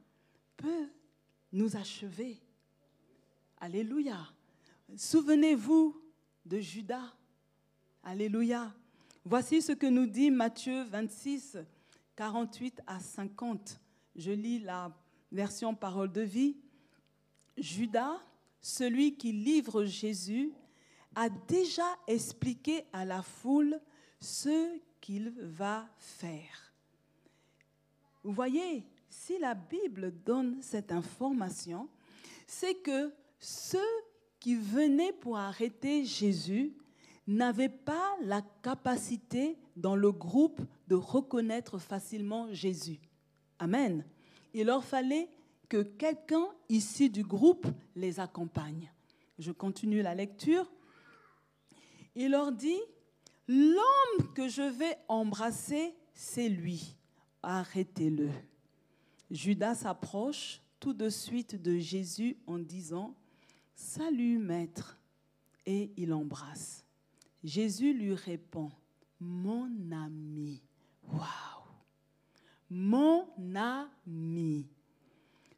peut 0.56 0.88
nous 1.52 1.76
achever. 1.76 2.40
Alléluia. 3.58 4.18
Souvenez-vous 4.96 6.00
de 6.44 6.60
Judas. 6.60 7.12
Alléluia. 8.04 8.72
Voici 9.26 9.62
ce 9.62 9.72
que 9.72 9.86
nous 9.86 10.04
dit 10.06 10.30
Matthieu 10.30 10.82
26, 10.82 11.56
48 12.14 12.82
à 12.86 13.00
50. 13.00 13.80
Je 14.16 14.30
lis 14.32 14.58
la 14.58 14.92
version 15.32 15.74
parole 15.74 16.12
de 16.12 16.20
vie. 16.20 16.58
Judas, 17.56 18.20
celui 18.60 19.16
qui 19.16 19.32
livre 19.32 19.86
Jésus, 19.86 20.52
a 21.14 21.30
déjà 21.30 21.86
expliqué 22.06 22.84
à 22.92 23.06
la 23.06 23.22
foule 23.22 23.80
ce 24.20 24.78
qu'il 25.00 25.30
va 25.38 25.88
faire. 25.96 26.74
Vous 28.22 28.32
voyez, 28.32 28.84
si 29.08 29.38
la 29.38 29.54
Bible 29.54 30.12
donne 30.22 30.60
cette 30.60 30.92
information, 30.92 31.88
c'est 32.46 32.74
que 32.74 33.10
ceux 33.38 33.78
qui 34.38 34.54
venaient 34.54 35.14
pour 35.14 35.38
arrêter 35.38 36.04
Jésus 36.04 36.76
n'avaient 37.26 37.68
pas 37.68 38.16
la 38.22 38.42
capacité 38.62 39.56
dans 39.76 39.96
le 39.96 40.12
groupe 40.12 40.60
de 40.88 40.94
reconnaître 40.94 41.78
facilement 41.78 42.52
Jésus. 42.52 43.00
Amen. 43.58 44.04
Il 44.52 44.66
leur 44.66 44.84
fallait 44.84 45.28
que 45.68 45.82
quelqu'un 45.82 46.46
ici 46.68 47.10
du 47.10 47.24
groupe 47.24 47.66
les 47.96 48.20
accompagne. 48.20 48.92
Je 49.38 49.52
continue 49.52 50.02
la 50.02 50.14
lecture. 50.14 50.70
Il 52.14 52.30
leur 52.30 52.52
dit, 52.52 52.80
l'homme 53.48 54.32
que 54.34 54.48
je 54.48 54.62
vais 54.62 54.96
embrasser, 55.08 55.94
c'est 56.12 56.48
lui. 56.48 56.94
Arrêtez-le. 57.42 58.30
Judas 59.30 59.74
s'approche 59.74 60.60
tout 60.78 60.92
de 60.94 61.08
suite 61.08 61.60
de 61.60 61.78
Jésus 61.78 62.36
en 62.46 62.58
disant, 62.58 63.14
Salut 63.74 64.38
maître, 64.38 64.98
et 65.66 65.90
il 65.96 66.12
embrasse. 66.12 66.83
Jésus 67.44 67.92
lui 67.92 68.14
répond, 68.14 68.72
mon 69.20 69.70
ami, 69.92 70.62
waouh, 71.02 71.20
mon 72.70 73.28
ami, 73.54 74.66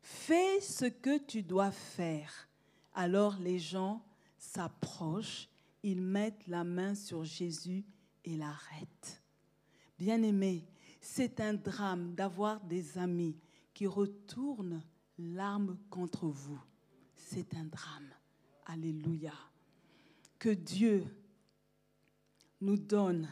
fais 0.03 0.61
ce 0.61 0.87
que 0.87 1.19
tu 1.19 1.45
dois 1.45 1.71
faire. 1.71 2.49
Alors 2.93 3.39
les 3.39 3.61
gens 3.61 4.05
s'approchent, 4.37 5.49
ils 5.85 6.03
mettent 6.03 6.49
la 6.49 6.65
main 6.65 6.97
sur 6.97 7.25
Jésus 7.25 7.85
et 8.25 8.37
l'arrêtent. 8.37 9.23
Bien-aimé, 9.97 10.67
c'est 11.01 11.39
un 11.41 11.55
drame 11.55 12.17
d'avoir 12.17 12.61
des 12.65 12.99
amis 12.99 13.39
qui 13.73 13.87
retournent 13.87 14.83
l'arme 15.19 15.79
contre 15.89 16.27
vous. 16.27 16.61
C'est 17.15 17.55
un 17.55 17.65
drame. 17.65 18.11
Alléluia. 18.67 19.33
Que 20.41 20.49
Dieu 20.49 21.05
nous 22.61 22.77
donne 22.77 23.29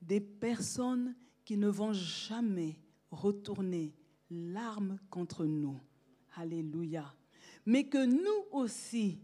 des 0.00 0.20
personnes 0.20 1.14
qui 1.44 1.56
ne 1.56 1.68
vont 1.68 1.92
jamais 1.92 2.78
retourner 3.10 3.94
l'arme 4.30 4.98
contre 5.10 5.44
nous. 5.44 5.78
Alléluia. 6.36 7.12
Mais 7.66 7.84
que 7.84 8.04
nous 8.04 8.46
aussi, 8.52 9.18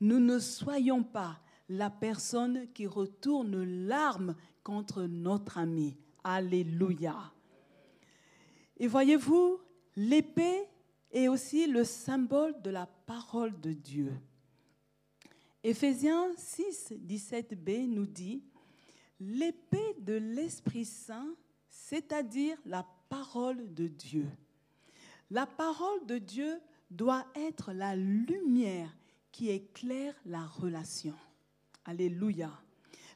nous 0.00 0.18
ne 0.18 0.38
soyons 0.38 1.02
pas 1.02 1.40
la 1.68 1.90
personne 1.90 2.66
qui 2.72 2.86
retourne 2.86 3.64
l'arme 3.86 4.34
contre 4.62 5.04
notre 5.04 5.58
ami. 5.58 5.96
Alléluia. 6.24 7.32
Et 8.78 8.86
voyez-vous, 8.86 9.58
l'épée 9.96 10.64
est 11.10 11.28
aussi 11.28 11.66
le 11.66 11.84
symbole 11.84 12.60
de 12.62 12.70
la 12.70 12.86
parole 12.86 13.58
de 13.60 13.72
Dieu. 13.72 14.12
Éphésiens 15.68 16.30
6, 16.36 16.92
17b 17.08 17.88
nous 17.88 18.06
dit, 18.06 18.40
l'épée 19.18 19.96
de 19.98 20.12
l'Esprit 20.12 20.84
Saint, 20.84 21.34
c'est-à-dire 21.68 22.56
la 22.66 22.86
parole 23.08 23.74
de 23.74 23.88
Dieu. 23.88 24.28
La 25.28 25.44
parole 25.44 26.06
de 26.06 26.18
Dieu 26.18 26.60
doit 26.88 27.26
être 27.34 27.72
la 27.72 27.96
lumière 27.96 28.96
qui 29.32 29.50
éclaire 29.50 30.14
la 30.24 30.46
relation. 30.46 31.16
Alléluia. 31.84 32.52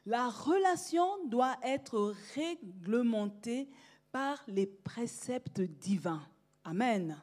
La 0.05 0.29
relation 0.29 1.25
doit 1.29 1.57
être 1.63 2.17
réglementée 2.35 3.69
par 4.11 4.43
les 4.49 4.67
préceptes 4.67 5.61
divins. 5.61 6.27
Amen. 6.65 7.17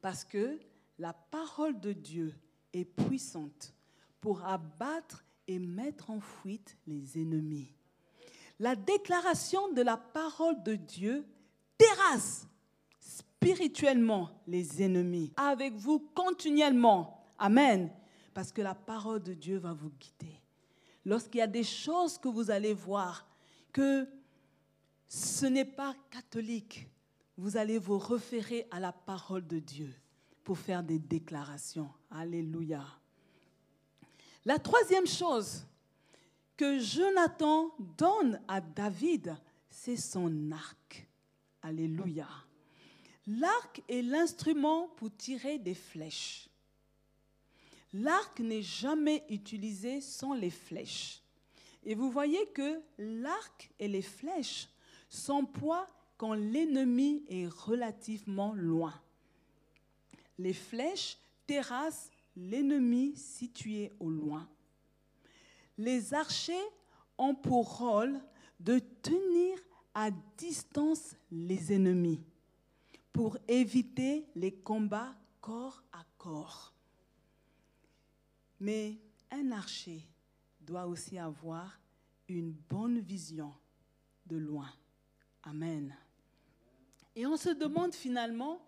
Parce 0.00 0.24
que 0.24 0.58
la 0.98 1.12
parole 1.12 1.78
de 1.78 1.92
Dieu 1.92 2.34
est 2.72 2.86
puissante 2.86 3.74
pour 4.22 4.42
abattre 4.44 5.24
et 5.48 5.58
mettre 5.58 6.08
en 6.10 6.20
fuite 6.20 6.78
les 6.86 7.20
ennemis. 7.20 7.74
la 8.58 8.76
déclaration 8.76 9.72
de 9.72 9.82
la 9.82 9.96
parole 9.96 10.62
de 10.62 10.76
Dieu 10.76 11.26
terrasse 11.76 12.46
spirituellement 13.00 14.30
les 14.46 14.82
ennemis. 14.82 15.32
Avec 15.36 15.74
vous 15.74 15.98
continuellement. 16.14 17.26
Amen. 17.38 17.90
Parce 18.32 18.52
que 18.52 18.62
la 18.62 18.76
parole 18.76 19.20
de 19.20 19.34
Dieu 19.34 19.58
va 19.58 19.72
vous 19.72 19.90
guider. 19.90 20.40
Lorsqu'il 21.04 21.38
y 21.38 21.42
a 21.42 21.48
des 21.48 21.64
choses 21.64 22.16
que 22.16 22.28
vous 22.28 22.52
allez 22.52 22.72
voir, 22.72 23.26
que 23.72 24.06
ce 25.08 25.46
n'est 25.46 25.64
pas 25.64 25.96
catholique, 26.10 26.88
vous 27.36 27.56
allez 27.56 27.78
vous 27.78 27.98
référer 27.98 28.68
à 28.70 28.78
la 28.78 28.92
parole 28.92 29.44
de 29.48 29.58
Dieu 29.58 29.92
pour 30.44 30.56
faire 30.56 30.84
des 30.84 31.00
déclarations. 31.00 31.90
Alléluia. 32.12 32.84
La 34.44 34.58
troisième 34.58 35.06
chose 35.06 35.64
que 36.56 36.80
Jonathan 36.80 37.72
donne 37.96 38.40
à 38.48 38.60
David, 38.60 39.36
c'est 39.70 39.96
son 39.96 40.50
arc. 40.50 41.06
Alléluia. 41.62 42.26
L'arc 43.28 43.82
est 43.88 44.02
l'instrument 44.02 44.88
pour 44.96 45.16
tirer 45.16 45.58
des 45.58 45.74
flèches. 45.74 46.48
L'arc 47.92 48.40
n'est 48.40 48.62
jamais 48.62 49.24
utilisé 49.28 50.00
sans 50.00 50.34
les 50.34 50.50
flèches. 50.50 51.22
Et 51.84 51.94
vous 51.94 52.10
voyez 52.10 52.44
que 52.48 52.80
l'arc 52.98 53.70
et 53.78 53.86
les 53.86 54.02
flèches 54.02 54.68
s'emploient 55.08 55.88
quand 56.16 56.34
l'ennemi 56.34 57.24
est 57.28 57.46
relativement 57.46 58.54
loin. 58.54 58.94
Les 60.38 60.52
flèches 60.52 61.16
terrassent 61.46 62.10
l'ennemi 62.36 63.16
situé 63.16 63.92
au 64.00 64.10
loin. 64.10 64.48
Les 65.78 66.14
archers 66.14 66.68
ont 67.18 67.34
pour 67.34 67.78
rôle 67.78 68.20
de 68.60 68.78
tenir 68.78 69.58
à 69.94 70.10
distance 70.36 71.14
les 71.30 71.72
ennemis 71.72 72.22
pour 73.12 73.36
éviter 73.48 74.26
les 74.34 74.52
combats 74.52 75.14
corps 75.40 75.82
à 75.92 76.04
corps. 76.16 76.72
Mais 78.60 78.98
un 79.30 79.50
archer 79.52 80.02
doit 80.60 80.86
aussi 80.86 81.18
avoir 81.18 81.78
une 82.28 82.52
bonne 82.52 83.00
vision 83.00 83.52
de 84.26 84.36
loin. 84.36 84.70
Amen. 85.42 85.94
Et 87.14 87.26
on 87.26 87.36
se 87.36 87.50
demande 87.50 87.94
finalement, 87.94 88.64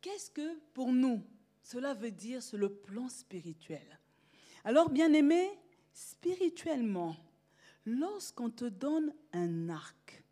qu'est-ce 0.00 0.30
que 0.30 0.58
pour 0.72 0.92
nous 0.92 1.22
cela 1.64 1.94
veut 1.94 2.10
dire 2.10 2.42
sur 2.42 2.58
le 2.58 2.68
plan 2.68 3.08
spirituel 3.08 3.98
Alors, 4.64 4.90
bien 4.90 5.12
aimé, 5.14 5.48
spirituellement, 5.94 7.16
lorsqu'on 7.86 8.50
te 8.50 8.66
donne 8.66 9.12
un 9.32 9.70
arc, 9.70 10.22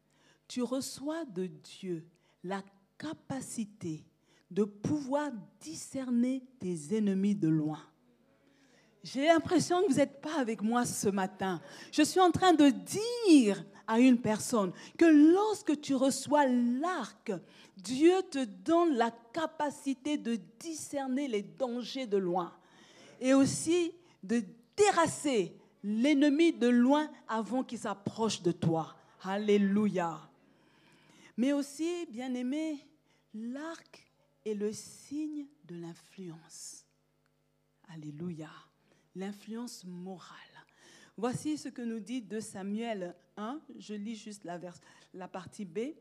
tu 0.47 0.63
reçois 0.63 1.25
de 1.25 1.47
Dieu 1.47 2.07
la 2.45 2.63
capacité 2.99 4.05
de 4.51 4.65
pouvoir 4.65 5.31
discerner 5.59 6.45
tes 6.61 6.95
ennemis 6.95 7.35
de 7.35 7.49
loin. 7.49 7.81
J'ai 9.03 9.27
l'impression 9.27 9.83
que 9.83 9.89
vous 9.89 9.97
n'êtes 9.97 10.21
pas 10.21 10.39
avec 10.39 10.61
moi 10.61 10.85
ce 10.85 11.09
matin. 11.09 11.63
Je 11.91 12.03
suis 12.03 12.21
en 12.21 12.31
train 12.31 12.53
de 12.53 12.69
dire 12.69 13.65
à 13.93 14.01
une 14.01 14.19
personne 14.19 14.73
que 14.97 15.05
lorsque 15.05 15.79
tu 15.83 15.95
reçois 15.95 16.47
l'arc, 16.47 17.31
Dieu 17.77 18.15
te 18.31 18.43
donne 18.43 18.95
la 18.95 19.11
capacité 19.35 20.17
de 20.17 20.39
discerner 20.59 21.29
les 21.29 21.43
dangers 21.43 22.07
de 22.07 22.17
loin 22.17 22.55
et 23.21 23.35
aussi 23.35 23.93
de 24.23 24.43
terrasser 24.75 25.55
l'ennemi 25.85 26.55
de 26.55 26.69
loin 26.69 27.07
avant 27.29 27.63
qu'il 27.63 27.79
s'approche 27.79 28.41
de 28.41 28.53
toi. 28.53 28.97
Alléluia. 29.25 30.19
Mais 31.37 31.53
aussi, 31.53 32.07
bien 32.07 32.33
aimé, 32.33 32.79
l'arc 33.35 34.11
est 34.47 34.55
le 34.55 34.73
signe 34.73 35.47
de 35.67 35.75
l'influence. 35.75 36.87
Alléluia. 37.89 38.49
L'influence 39.15 39.85
morale. 39.85 40.39
Voici 41.19 41.59
ce 41.59 41.69
que 41.69 41.83
nous 41.83 42.01
dit 42.01 42.23
de 42.23 42.41
Samuel 42.41 43.15
1. 43.37 43.61
Je 43.79 43.95
lis 43.95 44.17
juste 44.17 44.45
la, 44.45 44.59
la 45.15 45.29
partie 45.29 45.65
B. 45.65 45.95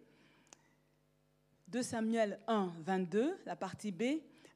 De 1.67 1.81
Samuel 1.81 2.39
1, 2.47 2.73
22, 2.79 3.37
la 3.45 3.55
partie 3.55 3.91
B. 3.91 4.03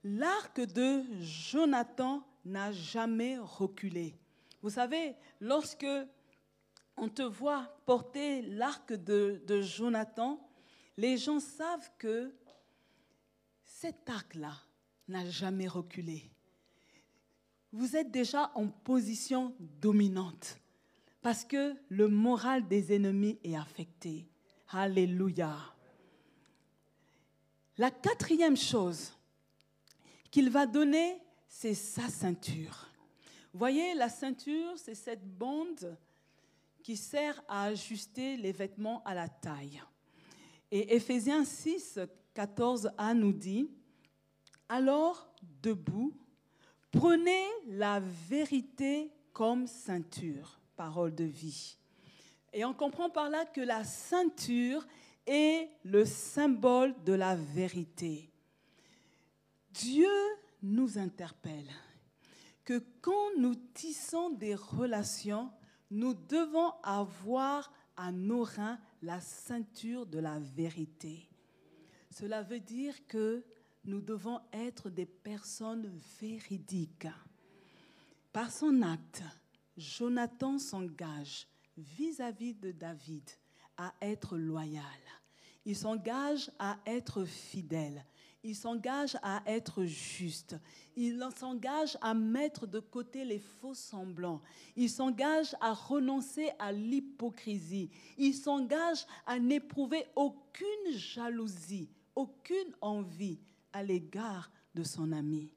L'arc 0.04 0.60
de 0.60 1.04
Jonathan 1.20 2.24
n'a 2.44 2.72
jamais 2.72 3.38
reculé. 3.38 4.16
Vous 4.62 4.70
savez, 4.70 5.16
lorsque 5.40 5.88
on 6.98 7.10
te 7.10 7.22
voit 7.22 7.78
porter 7.86 8.42
l'arc 8.42 8.94
de, 8.94 9.42
de 9.48 9.62
Jonathan, 9.62 10.40
les 10.98 11.18
gens 11.18 11.40
savent 11.40 11.90
que 11.98 12.34
cet 13.64 14.10
arc-là 14.10 14.54
n'a 15.08 15.30
jamais 15.30 15.68
reculé. 15.68 16.30
Vous 17.72 17.96
êtes 17.96 18.12
déjà 18.12 18.52
en 18.56 18.68
position 18.68 19.54
dominante 19.60 20.60
parce 21.26 21.44
que 21.44 21.74
le 21.90 22.08
moral 22.08 22.68
des 22.68 22.94
ennemis 22.94 23.40
est 23.44 23.56
affecté. 23.56 24.28
Alléluia. 24.70 25.58
La 27.80 27.90
quatrième 27.90 28.56
chose 28.56 29.12
qu'il 30.30 30.52
va 30.52 30.68
donner, 30.68 31.18
c'est 31.48 31.74
sa 31.74 32.10
ceinture. 32.10 32.92
Voyez, 33.56 33.96
la 33.96 34.08
ceinture, 34.08 34.74
c'est 34.76 34.94
cette 34.94 35.26
bande 35.26 35.98
qui 36.84 36.96
sert 36.96 37.44
à 37.48 37.64
ajuster 37.64 38.38
les 38.38 38.52
vêtements 38.52 39.02
à 39.04 39.16
la 39.16 39.28
taille. 39.28 39.82
Et 40.70 40.96
Éphésiens 40.96 41.44
6, 41.44 42.02
14a 42.36 43.16
nous 43.16 43.34
dit, 43.34 43.68
Alors, 44.70 45.34
debout, 45.64 46.16
prenez 46.92 47.48
la 47.66 48.00
vérité 48.00 49.12
comme 49.34 49.66
ceinture, 49.66 50.60
parole 50.76 51.14
de 51.14 51.24
vie. 51.24 51.78
Et 52.54 52.64
on 52.66 52.74
comprend 52.74 53.10
par 53.10 53.30
là 53.30 53.46
que 53.46 53.62
la 53.62 53.84
ceinture 53.84 54.86
est 55.26 55.70
le 55.84 56.06
symbole 56.06 56.96
de 57.04 57.14
la 57.14 57.36
vérité. 57.36 58.30
Dieu 59.72 60.08
nous 60.62 60.98
interpelle 60.98 61.70
que 62.64 62.84
quand 63.02 63.38
nous 63.38 63.56
tissons 63.56 64.30
des 64.32 64.56
relations, 64.56 65.52
nous 65.92 66.14
devons 66.14 66.72
avoir 66.84 67.72
à 67.98 68.12
nos 68.12 68.44
reins 68.44 68.80
la 69.02 69.20
ceinture 69.22 70.06
de 70.06 70.20
la 70.20 70.40
vérité. 70.40 71.30
Cela 72.10 72.42
veut 72.42 72.60
dire 72.60 73.06
que 73.08 73.44
nous 73.86 74.02
devons 74.02 74.40
être 74.52 74.90
des 74.90 75.06
personnes 75.06 75.92
véridiques. 76.20 77.08
Par 78.34 78.52
son 78.52 78.82
acte, 78.82 79.24
Jonathan 79.78 80.58
s'engage 80.58 81.48
vis-à-vis 81.78 82.54
de 82.54 82.72
David 82.72 83.30
à 83.78 83.94
être 84.02 84.38
loyal. 84.38 84.84
Il 85.66 85.76
s'engage 85.76 86.52
à 86.60 86.78
être 86.86 87.26
fidèle. 87.26 88.06
Il 88.44 88.56
s'engage 88.56 89.18
à 89.24 89.42
être 89.48 89.86
juste. 89.86 90.56
Il 90.96 91.28
s'engage 91.36 91.98
à 92.00 92.14
mettre 92.14 92.68
de 92.68 92.80
côté 92.80 93.26
les 93.26 93.40
faux 93.40 93.74
semblants. 93.74 94.40
Il 94.76 94.90
s'engage 94.90 95.56
à 95.60 95.74
renoncer 95.74 96.52
à 96.60 96.72
l'hypocrisie. 96.72 97.90
Il 98.20 98.36
s'engage 98.36 99.08
à 99.26 99.40
n'éprouver 99.40 100.06
aucune 100.16 100.92
jalousie, 100.92 101.90
aucune 102.16 102.76
envie 102.82 103.40
à 103.74 103.82
l'égard 103.82 104.52
de 104.76 104.84
son 104.84 105.12
ami. 105.12 105.52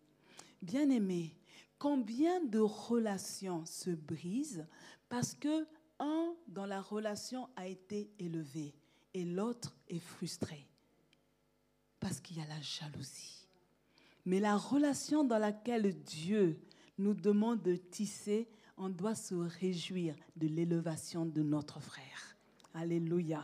Bien-aimé, 0.62 1.37
combien 1.78 2.42
de 2.44 2.58
relations 2.58 3.64
se 3.64 3.90
brisent 3.90 4.66
parce 5.08 5.34
que 5.34 5.66
un 5.98 6.34
dans 6.46 6.66
la 6.66 6.80
relation 6.80 7.48
a 7.56 7.66
été 7.66 8.10
élevé 8.18 8.74
et 9.14 9.24
l'autre 9.24 9.74
est 9.88 9.98
frustré 9.98 10.66
parce 12.00 12.20
qu'il 12.20 12.38
y 12.38 12.40
a 12.40 12.46
la 12.46 12.60
jalousie. 12.60 13.48
Mais 14.24 14.40
la 14.40 14.56
relation 14.56 15.24
dans 15.24 15.38
laquelle 15.38 15.92
Dieu 16.02 16.60
nous 16.98 17.14
demande 17.14 17.62
de 17.62 17.76
tisser, 17.76 18.48
on 18.76 18.88
doit 18.88 19.14
se 19.14 19.34
réjouir 19.34 20.14
de 20.36 20.46
l'élévation 20.46 21.24
de 21.24 21.42
notre 21.42 21.80
frère. 21.80 22.36
Alléluia. 22.74 23.42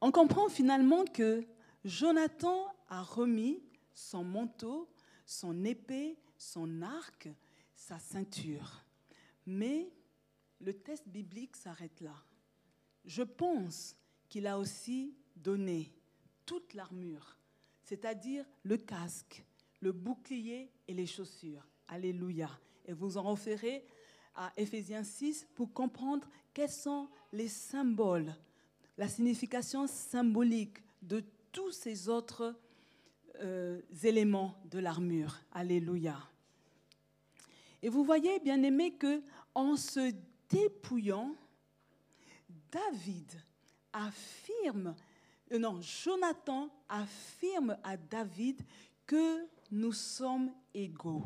On 0.00 0.10
comprend 0.10 0.48
finalement 0.48 1.04
que 1.04 1.44
Jonathan 1.84 2.66
a 2.88 3.02
remis 3.02 3.62
son 3.94 4.24
manteau, 4.24 4.88
son 5.26 5.64
épée, 5.64 6.16
son 6.42 6.82
arc, 6.82 7.28
sa 7.74 7.98
ceinture. 7.98 8.84
Mais 9.46 9.90
le 10.60 10.74
test 10.74 11.08
biblique 11.08 11.56
s'arrête 11.56 12.00
là. 12.00 12.14
Je 13.04 13.22
pense 13.22 13.96
qu'il 14.28 14.46
a 14.46 14.58
aussi 14.58 15.14
donné 15.36 15.92
toute 16.46 16.74
l'armure, 16.74 17.38
c'est-à-dire 17.82 18.44
le 18.62 18.76
casque, 18.76 19.44
le 19.80 19.92
bouclier 19.92 20.70
et 20.88 20.94
les 20.94 21.06
chaussures. 21.06 21.66
Alléluia. 21.88 22.50
Et 22.86 22.92
vous 22.92 23.16
en 23.16 23.22
referez 23.22 23.84
à 24.34 24.52
Éphésiens 24.56 25.04
6 25.04 25.46
pour 25.54 25.72
comprendre 25.72 26.28
quels 26.54 26.70
sont 26.70 27.08
les 27.32 27.48
symboles, 27.48 28.34
la 28.98 29.08
signification 29.08 29.86
symbolique 29.86 30.78
de 31.02 31.22
tous 31.50 31.70
ces 31.70 32.08
autres 32.08 32.56
euh, 33.40 33.80
éléments 34.02 34.56
de 34.70 34.78
l'armure. 34.78 35.38
Alléluia. 35.52 36.31
Et 37.82 37.88
vous 37.88 38.04
voyez, 38.04 38.38
bien 38.40 38.62
aimé, 38.62 38.94
que 38.94 39.22
en 39.54 39.76
se 39.76 40.14
dépouillant, 40.48 41.34
David 42.70 43.32
affirme, 43.92 44.94
euh, 45.52 45.58
non, 45.58 45.80
Jonathan 45.80 46.70
affirme 46.88 47.76
à 47.82 47.96
David 47.96 48.62
que 49.06 49.46
nous 49.70 49.92
sommes 49.92 50.52
égaux. 50.72 51.24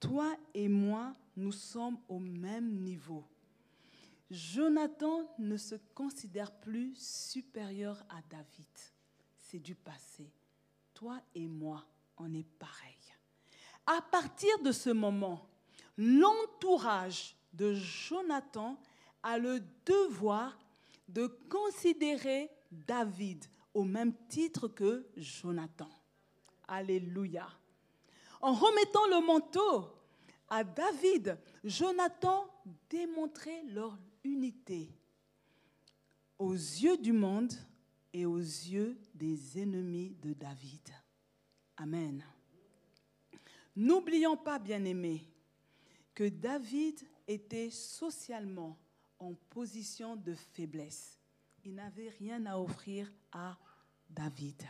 Toi 0.00 0.36
et 0.54 0.68
moi, 0.68 1.12
nous 1.36 1.52
sommes 1.52 1.98
au 2.08 2.18
même 2.18 2.80
niveau. 2.80 3.24
Jonathan 4.30 5.28
ne 5.38 5.56
se 5.56 5.76
considère 5.94 6.52
plus 6.52 6.94
supérieur 6.96 8.04
à 8.08 8.20
David. 8.28 8.66
C'est 9.38 9.58
du 9.58 9.74
passé. 9.74 10.30
Toi 10.94 11.20
et 11.34 11.46
moi, 11.46 11.84
on 12.16 12.32
est 12.34 12.46
pareil. 12.58 12.94
À 13.86 14.02
partir 14.02 14.58
de 14.62 14.72
ce 14.72 14.90
moment, 14.90 15.48
l'entourage 15.98 17.36
de 17.52 17.74
Jonathan 17.74 18.80
a 19.22 19.36
le 19.36 19.60
devoir 19.84 20.56
de 21.08 21.26
considérer 21.50 22.48
David 22.70 23.44
au 23.74 23.84
même 23.84 24.14
titre 24.28 24.68
que 24.68 25.06
Jonathan. 25.16 25.90
Alléluia. 26.68 27.48
En 28.40 28.52
remettant 28.52 29.06
le 29.06 29.26
manteau 29.26 29.88
à 30.48 30.62
David, 30.62 31.36
Jonathan 31.64 32.48
démontrait 32.88 33.64
leur 33.68 33.98
unité 34.22 34.90
aux 36.38 36.54
yeux 36.54 36.96
du 36.96 37.12
monde 37.12 37.52
et 38.12 38.24
aux 38.24 38.38
yeux 38.38 38.96
des 39.14 39.60
ennemis 39.60 40.16
de 40.22 40.32
David. 40.32 40.88
Amen. 41.76 42.24
N'oublions 43.74 44.36
pas, 44.36 44.58
bien-aimés, 44.58 45.24
que 46.18 46.28
David 46.28 46.98
était 47.28 47.70
socialement 47.70 48.76
en 49.20 49.34
position 49.34 50.16
de 50.16 50.34
faiblesse. 50.34 51.16
Il 51.64 51.76
n'avait 51.76 52.08
rien 52.08 52.44
à 52.46 52.58
offrir 52.58 53.08
à 53.30 53.56
David, 54.10 54.64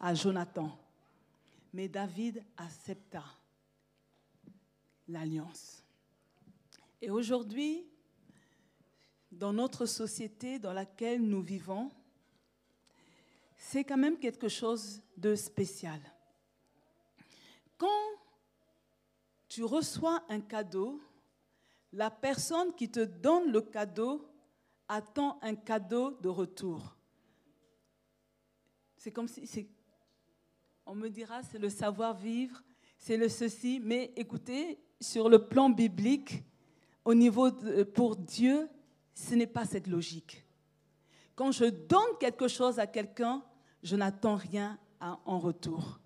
à 0.00 0.14
Jonathan. 0.14 0.74
Mais 1.74 1.86
David 1.86 2.42
accepta 2.56 3.24
l'alliance. 5.06 5.84
Et 7.02 7.10
aujourd'hui, 7.10 7.86
dans 9.30 9.52
notre 9.52 9.84
société 9.84 10.58
dans 10.58 10.72
laquelle 10.72 11.20
nous 11.20 11.42
vivons, 11.42 11.90
c'est 13.58 13.84
quand 13.84 13.98
même 13.98 14.18
quelque 14.18 14.48
chose 14.48 15.02
de 15.18 15.34
spécial. 15.34 16.00
Quand 17.76 18.16
tu 19.56 19.64
reçois 19.64 20.22
un 20.28 20.42
cadeau, 20.42 21.00
la 21.90 22.10
personne 22.10 22.74
qui 22.74 22.90
te 22.90 23.00
donne 23.00 23.50
le 23.50 23.62
cadeau 23.62 24.28
attend 24.86 25.38
un 25.40 25.54
cadeau 25.54 26.10
de 26.20 26.28
retour. 26.28 26.94
C'est 28.98 29.10
comme 29.10 29.28
si, 29.28 29.70
on 30.84 30.94
me 30.94 31.08
dira, 31.08 31.42
c'est 31.42 31.58
le 31.58 31.70
savoir-vivre, 31.70 32.62
c'est 32.98 33.16
le 33.16 33.30
ceci, 33.30 33.80
mais 33.82 34.12
écoutez, 34.14 34.78
sur 35.00 35.30
le 35.30 35.48
plan 35.48 35.70
biblique, 35.70 36.44
au 37.02 37.14
niveau 37.14 37.50
pour 37.94 38.14
Dieu, 38.14 38.68
ce 39.14 39.36
n'est 39.36 39.46
pas 39.46 39.64
cette 39.64 39.86
logique. 39.86 40.44
Quand 41.34 41.50
je 41.50 41.64
donne 41.64 42.18
quelque 42.20 42.46
chose 42.46 42.78
à 42.78 42.86
quelqu'un, 42.86 43.42
je 43.82 43.96
n'attends 43.96 44.36
rien 44.36 44.78
en 45.00 45.38
retour. 45.38 45.98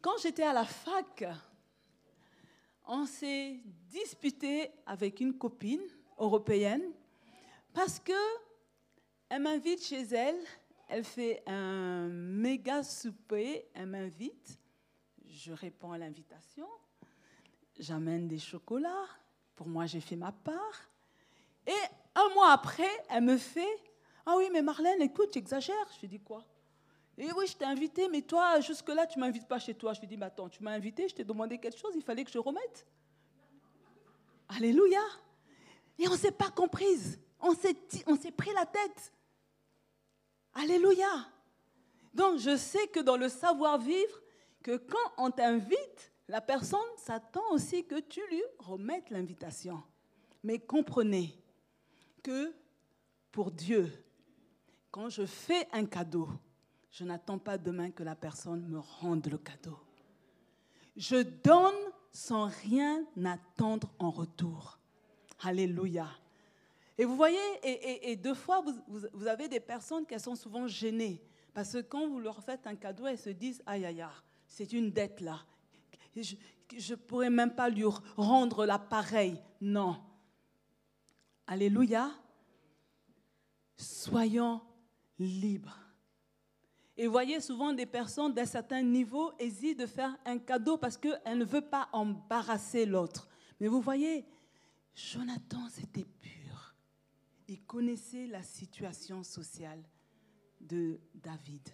Quand 0.00 0.16
j'étais 0.22 0.44
à 0.44 0.54
la 0.54 0.64
fac, 0.64 1.22
on 2.86 3.06
s'est 3.06 3.60
disputé 3.88 4.70
avec 4.86 5.20
une 5.20 5.36
copine 5.36 5.82
européenne 6.18 6.92
parce 7.72 7.98
que 7.98 8.12
elle 9.28 9.42
m'invite 9.42 9.84
chez 9.84 10.02
elle, 10.02 10.38
elle 10.88 11.04
fait 11.04 11.42
un 11.46 12.08
méga 12.08 12.82
souper, 12.82 13.66
elle 13.74 13.86
m'invite, 13.86 14.58
je 15.26 15.52
réponds 15.52 15.92
à 15.92 15.98
l'invitation, 15.98 16.68
j'amène 17.78 18.28
des 18.28 18.38
chocolats, 18.38 19.08
pour 19.56 19.66
moi 19.66 19.86
j'ai 19.86 20.00
fait 20.00 20.16
ma 20.16 20.30
part, 20.30 20.90
et 21.66 21.72
un 22.14 22.28
mois 22.34 22.52
après, 22.52 22.90
elle 23.08 23.24
me 23.24 23.36
fait 23.36 23.82
Ah 24.26 24.34
oui, 24.36 24.48
mais 24.52 24.62
Marlène, 24.62 25.02
écoute, 25.02 25.32
tu 25.32 25.38
exagères. 25.38 25.88
Je 26.00 26.06
dis 26.06 26.20
quoi? 26.20 26.44
Et 27.16 27.30
oui, 27.32 27.46
je 27.46 27.56
t'ai 27.56 27.64
invité, 27.64 28.08
mais 28.08 28.22
toi, 28.22 28.60
jusque-là, 28.60 29.06
tu 29.06 29.18
ne 29.18 29.24
m'invites 29.24 29.46
pas 29.46 29.58
chez 29.58 29.74
toi. 29.74 29.92
Je 29.92 30.00
lui 30.00 30.06
dis 30.06 30.16
Mais 30.16 30.26
attends, 30.26 30.48
tu 30.48 30.62
m'as 30.62 30.72
invité, 30.72 31.08
je 31.08 31.14
t'ai 31.14 31.24
demandé 31.24 31.58
quelque 31.58 31.78
chose, 31.78 31.92
il 31.94 32.02
fallait 32.02 32.24
que 32.24 32.30
je 32.30 32.38
remette. 32.38 32.86
Alléluia. 34.48 35.02
Et 35.98 36.08
on 36.08 36.12
ne 36.12 36.16
s'est 36.16 36.32
pas 36.32 36.50
comprise. 36.50 37.20
On 37.40 37.54
s'est, 37.54 37.76
on 38.06 38.16
s'est 38.16 38.32
pris 38.32 38.52
la 38.52 38.66
tête. 38.66 39.12
Alléluia. 40.54 41.28
Donc, 42.12 42.38
je 42.38 42.56
sais 42.56 42.86
que 42.88 43.00
dans 43.00 43.16
le 43.16 43.28
savoir-vivre, 43.28 44.20
que 44.62 44.76
quand 44.76 45.12
on 45.18 45.30
t'invite, 45.30 46.12
la 46.28 46.40
personne 46.40 46.80
s'attend 46.96 47.44
aussi 47.50 47.84
que 47.84 48.00
tu 48.00 48.20
lui 48.30 48.42
remettes 48.58 49.10
l'invitation. 49.10 49.82
Mais 50.42 50.58
comprenez, 50.58 51.38
que 52.24 52.52
pour 53.30 53.52
Dieu, 53.52 53.92
quand 54.90 55.08
je 55.08 55.26
fais 55.26 55.68
un 55.72 55.84
cadeau, 55.84 56.28
je 56.94 57.02
n'attends 57.02 57.38
pas 57.38 57.58
demain 57.58 57.90
que 57.90 58.04
la 58.04 58.14
personne 58.14 58.68
me 58.68 58.78
rende 58.78 59.26
le 59.26 59.36
cadeau. 59.36 59.76
Je 60.96 61.22
donne 61.22 61.74
sans 62.12 62.46
rien 62.46 63.04
attendre 63.24 63.90
en 63.98 64.12
retour. 64.12 64.78
Alléluia. 65.42 66.06
Et 66.96 67.04
vous 67.04 67.16
voyez, 67.16 67.40
et, 67.64 68.14
deux 68.14 68.34
fois, 68.34 68.64
vous, 68.86 69.26
avez 69.26 69.48
des 69.48 69.58
personnes 69.58 70.06
qui 70.06 70.16
sont 70.20 70.36
souvent 70.36 70.68
gênées. 70.68 71.20
Parce 71.52 71.72
que 71.72 71.80
quand 71.80 72.06
vous 72.06 72.20
leur 72.20 72.40
faites 72.44 72.64
un 72.68 72.76
cadeau, 72.76 73.06
elles 73.06 73.18
se 73.18 73.30
disent, 73.30 73.60
aïe, 73.66 73.84
aïe, 73.84 74.00
aïe, 74.00 74.08
c'est 74.46 74.72
une 74.72 74.92
dette 74.92 75.20
là. 75.20 75.40
Je 76.14 76.36
ne 76.92 76.94
pourrais 76.94 77.30
même 77.30 77.56
pas 77.56 77.68
lui 77.68 77.84
rendre 78.16 78.64
l'appareil. 78.64 79.42
Non. 79.60 80.00
Alléluia. 81.48 82.12
Soyons 83.76 84.60
libres. 85.18 85.83
Et 86.96 87.08
voyez 87.08 87.40
souvent 87.40 87.72
des 87.72 87.86
personnes 87.86 88.32
d'un 88.32 88.46
certain 88.46 88.82
niveau 88.82 89.32
hésitent 89.38 89.80
de 89.80 89.86
faire 89.86 90.16
un 90.24 90.38
cadeau 90.38 90.76
parce 90.76 90.96
qu'elle 90.96 91.38
ne 91.38 91.44
veut 91.44 91.68
pas 91.68 91.88
embarrasser 91.92 92.86
l'autre. 92.86 93.28
Mais 93.58 93.66
vous 93.66 93.80
voyez, 93.80 94.24
Jonathan, 94.94 95.68
c'était 95.68 96.04
pur. 96.04 96.74
Il 97.48 97.62
connaissait 97.64 98.26
la 98.26 98.42
situation 98.42 99.24
sociale 99.24 99.82
de 100.60 101.00
David. 101.14 101.68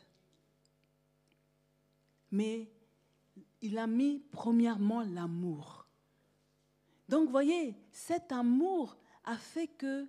Mais 2.30 2.72
il 3.61 3.76
a 3.76 3.87
mis 3.87 4.22
premièrement 4.30 5.02
l'amour. 5.02 5.87
Donc, 7.09 7.28
voyez, 7.28 7.76
cet 7.92 8.33
amour 8.33 8.96
a 9.24 9.37
fait 9.37 9.68
que 9.68 10.09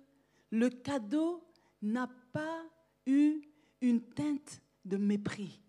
le 0.50 0.70
cadeau 0.70 1.44
n'a 1.82 2.08
pas 2.32 2.64
eu 3.06 3.42
une 3.80 4.00
teinte 4.00 4.61
de 4.84 4.96
mépris. 4.96 5.60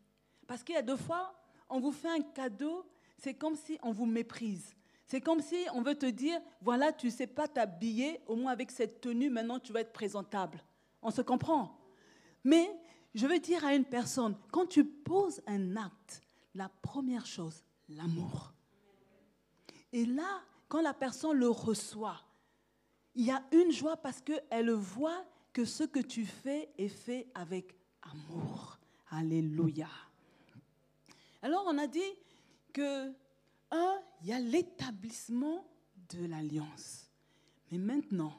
Parce 0.47 0.63
qu'il 0.63 0.75
y 0.75 0.77
a 0.77 0.81
deux 0.81 0.97
fois, 0.97 1.33
on 1.69 1.79
vous 1.79 1.91
fait 1.91 2.09
un 2.09 2.21
cadeau, 2.21 2.85
c'est 3.17 3.33
comme 3.33 3.55
si 3.55 3.77
on 3.83 3.91
vous 3.91 4.05
méprise. 4.05 4.75
C'est 5.05 5.21
comme 5.21 5.41
si 5.41 5.55
on 5.73 5.81
veut 5.81 5.95
te 5.95 6.05
dire, 6.05 6.39
voilà, 6.61 6.91
tu 6.91 7.07
ne 7.07 7.11
sais 7.11 7.27
pas 7.27 7.47
t'habiller, 7.47 8.21
au 8.27 8.35
moins 8.35 8.51
avec 8.51 8.71
cette 8.71 9.01
tenue, 9.01 9.29
maintenant 9.29 9.59
tu 9.59 9.73
vas 9.73 9.81
être 9.81 9.93
présentable. 9.93 10.63
On 11.01 11.11
se 11.11 11.21
comprend? 11.21 11.77
Mais 12.43 12.69
je 13.13 13.27
veux 13.27 13.39
dire 13.39 13.63
à 13.63 13.75
une 13.75 13.85
personne, 13.85 14.35
quand 14.51 14.65
tu 14.65 14.83
poses 14.85 15.41
un 15.45 15.75
acte, 15.77 16.23
la 16.55 16.69
première 16.69 17.25
chose, 17.25 17.63
l'amour. 17.89 18.53
Et 19.91 20.05
là, 20.05 20.41
quand 20.67 20.81
la 20.81 20.93
personne 20.93 21.37
le 21.37 21.49
reçoit, 21.49 22.21
il 23.15 23.25
y 23.25 23.31
a 23.31 23.43
une 23.51 23.71
joie 23.71 23.97
parce 23.97 24.21
qu'elle 24.21 24.71
voit 24.71 25.23
que 25.51 25.65
ce 25.65 25.83
que 25.83 25.99
tu 25.99 26.25
fais 26.25 26.71
est 26.77 26.87
fait 26.87 27.27
avec 27.35 27.75
amour. 28.01 28.72
Alléluia. 29.15 29.89
Alors 31.41 31.65
on 31.67 31.77
a 31.77 31.85
dit 31.85 31.99
que, 32.71 33.09
un, 33.69 33.99
il 34.21 34.29
y 34.29 34.33
a 34.33 34.39
l'établissement 34.39 35.67
de 36.09 36.25
l'alliance. 36.25 37.11
Mais 37.71 37.77
maintenant, 37.77 38.33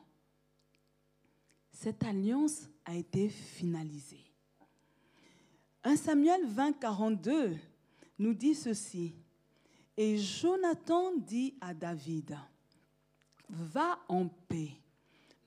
cette 1.70 2.02
alliance 2.02 2.68
a 2.84 2.94
été 2.94 3.28
finalisée. 3.28 4.24
1 5.84 5.96
Samuel 5.96 6.44
20, 6.46 6.72
42 6.72 7.56
nous 8.18 8.34
dit 8.34 8.54
ceci. 8.54 9.14
Et 9.96 10.18
Jonathan 10.18 11.16
dit 11.16 11.54
à 11.60 11.72
David, 11.72 12.36
va 13.48 14.00
en 14.08 14.26
paix. 14.26 14.72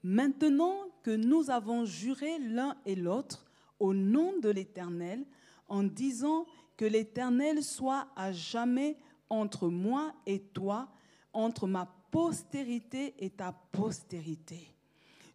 Maintenant 0.03 0.87
que 1.03 1.11
nous 1.11 1.49
avons 1.49 1.83
juré 1.83 2.39
l'un 2.39 2.77
et 2.85 2.95
l'autre 2.95 3.46
au 3.79 3.93
nom 3.93 4.37
de 4.39 4.49
l'Éternel, 4.49 5.25
en 5.67 5.83
disant 5.83 6.45
que 6.75 6.85
l'Éternel 6.85 7.63
soit 7.63 8.07
à 8.15 8.31
jamais 8.31 8.97
entre 9.29 9.67
moi 9.67 10.13
et 10.25 10.39
toi, 10.39 10.89
entre 11.33 11.67
ma 11.67 11.85
postérité 12.11 13.13
et 13.19 13.29
ta 13.29 13.51
postérité. 13.71 14.73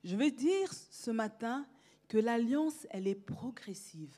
Je 0.05 0.17
veux 0.17 0.31
dire 0.31 0.73
ce 0.91 1.11
matin 1.11 1.67
que 2.09 2.19
l'alliance, 2.19 2.87
elle 2.91 3.07
est 3.07 3.15
progressive, 3.15 4.15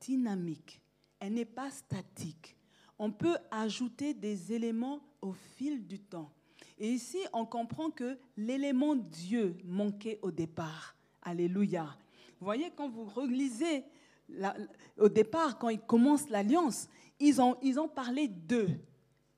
dynamique, 0.00 0.80
elle 1.18 1.34
n'est 1.34 1.44
pas 1.44 1.70
statique. 1.70 2.56
On 2.98 3.10
peut 3.10 3.36
ajouter 3.50 4.14
des 4.14 4.52
éléments 4.52 5.00
au 5.20 5.32
fil 5.32 5.86
du 5.86 5.98
temps. 5.98 6.32
Et 6.78 6.88
ici, 6.88 7.18
on 7.32 7.44
comprend 7.44 7.90
que 7.90 8.18
l'élément 8.36 8.94
Dieu 8.94 9.56
manquait 9.64 10.18
au 10.22 10.30
départ. 10.30 10.94
Alléluia. 11.22 11.96
Vous 12.38 12.44
voyez, 12.44 12.70
quand 12.76 12.88
vous 12.88 13.04
relisez 13.04 13.84
au 14.98 15.08
départ, 15.08 15.58
quand 15.58 15.68
ils 15.68 15.80
commencent 15.80 16.28
l'alliance, 16.28 16.88
ils 17.18 17.40
ont, 17.40 17.56
ils 17.62 17.78
ont 17.78 17.88
parlé 17.88 18.28
d'eux. 18.28 18.70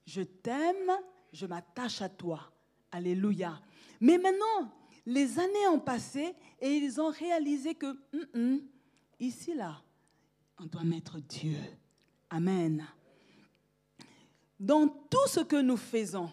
Je 0.07 0.22
t'aime, 0.22 0.92
je 1.32 1.46
m'attache 1.46 2.03
à 2.03 2.09
toi. 2.09 2.51
Alléluia. 2.90 3.61
Mais 4.01 4.18
maintenant, 4.18 4.72
les 5.05 5.38
années 5.38 5.68
ont 5.70 5.80
passé 5.80 6.34
et 6.61 6.70
ils 6.70 7.01
ont 7.01 7.11
réalisé 7.11 7.74
que 7.74 7.96
ici, 9.20 9.55
là, 9.55 9.82
on 10.59 10.66
doit 10.66 10.84
mettre 10.84 11.20
Dieu. 11.20 11.59
Amen. 12.30 12.86
Dans 14.59 14.88
tout 14.88 15.28
ce 15.28 15.40
que 15.40 15.61
nous 15.61 15.76
faisons, 15.76 16.30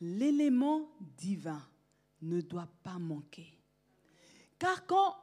l'élément 0.00 0.88
divin 1.16 1.62
ne 2.20 2.40
doit 2.40 2.68
pas 2.82 2.98
manquer. 2.98 3.48
Car 4.58 4.86
quand 4.86 5.14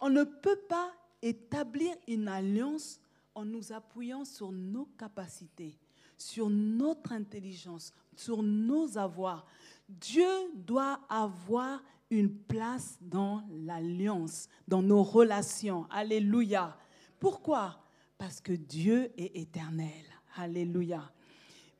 on 0.00 0.10
ne 0.10 0.24
peut 0.24 0.60
pas 0.68 0.92
établir 1.22 1.94
une 2.08 2.28
alliance 2.28 3.00
en 3.34 3.44
nous 3.44 3.72
appuyant 3.72 4.24
sur 4.24 4.50
nos 4.50 4.86
capacités, 4.98 5.78
sur 6.16 6.48
notre 6.50 7.12
intelligence, 7.12 7.92
sur 8.16 8.42
nos 8.42 8.98
avoirs. 8.98 9.46
Dieu 9.88 10.28
doit 10.54 11.00
avoir 11.08 11.82
une 12.10 12.34
place 12.34 12.98
dans 13.00 13.42
l'alliance, 13.50 14.48
dans 14.66 14.82
nos 14.82 15.02
relations. 15.02 15.86
Alléluia. 15.90 16.76
Pourquoi? 17.18 17.82
Parce 18.18 18.40
que 18.40 18.52
Dieu 18.52 19.12
est 19.16 19.36
éternel. 19.36 20.04
Alléluia. 20.36 21.12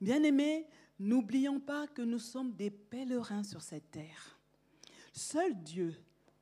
Bien-aimés, 0.01 0.67
n'oublions 0.99 1.61
pas 1.61 1.87
que 1.89 2.03
nous 2.03 2.19
sommes 2.19 2.53
des 2.53 2.71
pèlerins 2.71 3.43
sur 3.43 3.61
cette 3.61 3.91
terre. 3.91 4.39
Seul 5.13 5.55
Dieu 5.63 5.95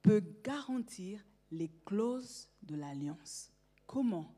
peut 0.02 0.22
garantir 0.44 1.24
les 1.50 1.70
clauses 1.84 2.48
de 2.62 2.76
l'alliance. 2.76 3.50
Comment? 3.86 4.34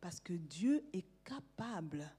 Parce 0.00 0.20
que 0.20 0.32
Dieu 0.32 0.84
est 0.92 1.06
capable 1.24 2.10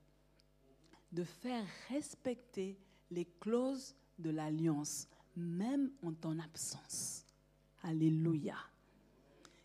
de 1.12 1.24
faire 1.24 1.66
respecter 1.90 2.78
les 3.12 3.26
clauses 3.40 3.96
de 4.20 4.30
l'alliance, 4.30 5.08
même 5.36 5.92
en 6.04 6.14
ton 6.14 6.38
absence. 6.40 7.26
Alléluia. 7.84 8.58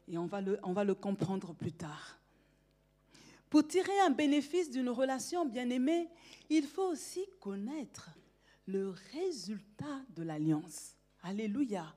Et 0.06 0.18
on 0.18 0.26
va 0.26 0.40
le, 0.40 0.58
on 0.62 0.72
va 0.72 0.84
le 0.84 0.94
comprendre 0.94 1.54
plus 1.54 1.72
tard. 1.72 2.18
Pour 3.50 3.66
tirer 3.66 3.98
un 4.00 4.10
bénéfice 4.10 4.70
d'une 4.70 4.88
relation 4.88 5.44
bien-aimée, 5.44 6.08
il 6.48 6.64
faut 6.64 6.90
aussi 6.90 7.24
connaître 7.40 8.10
le 8.66 8.94
résultat 9.12 10.00
de 10.10 10.22
l'alliance. 10.22 10.94
Alléluia. 11.22 11.94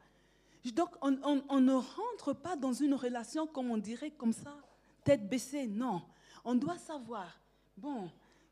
Donc, 0.74 0.90
on, 1.02 1.12
ne 1.12 1.74
rentre 1.74 2.34
pas 2.34 2.56
dans 2.56 2.74
une 2.74 2.96
relation 2.96 3.46
comme 3.46 3.70
on 3.70 3.78
dirait 3.78 4.12
comme 4.12 4.34
ça, 4.34 4.58
tête 5.04 5.30
baissée. 5.30 5.68
Non, 5.68 6.02
on 6.44 6.56
doit 6.56 6.78
savoir, 6.78 7.40
bon, 7.78 8.10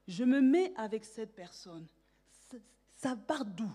je 0.07 0.23
me 0.23 0.39
mets 0.39 0.73
avec 0.75 1.05
cette 1.05 1.35
personne. 1.35 1.87
Ça, 2.95 3.15
part 3.15 3.45
d'où? 3.45 3.69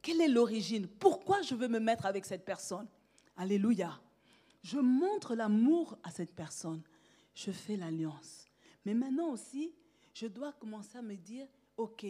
Quelle 0.00 0.20
est 0.20 0.28
l'origine? 0.28 0.88
Pourquoi 0.88 1.42
je 1.42 1.54
veux 1.54 1.68
me 1.68 1.78
mettre 1.78 2.06
avec 2.06 2.24
cette 2.24 2.44
personne? 2.44 2.88
Alléluia. 3.36 4.00
Je 4.62 4.78
montre 4.78 5.34
l'amour 5.34 5.98
à 6.02 6.10
cette 6.10 6.34
personne. 6.34 6.82
Je 7.34 7.50
fais 7.50 7.76
l'alliance. 7.76 8.46
Mais 8.84 8.94
maintenant 8.94 9.30
aussi, 9.30 9.72
je 10.14 10.26
dois 10.26 10.52
commencer 10.52 10.98
à 10.98 11.02
me 11.02 11.14
dire, 11.14 11.46
OK, 11.76 12.04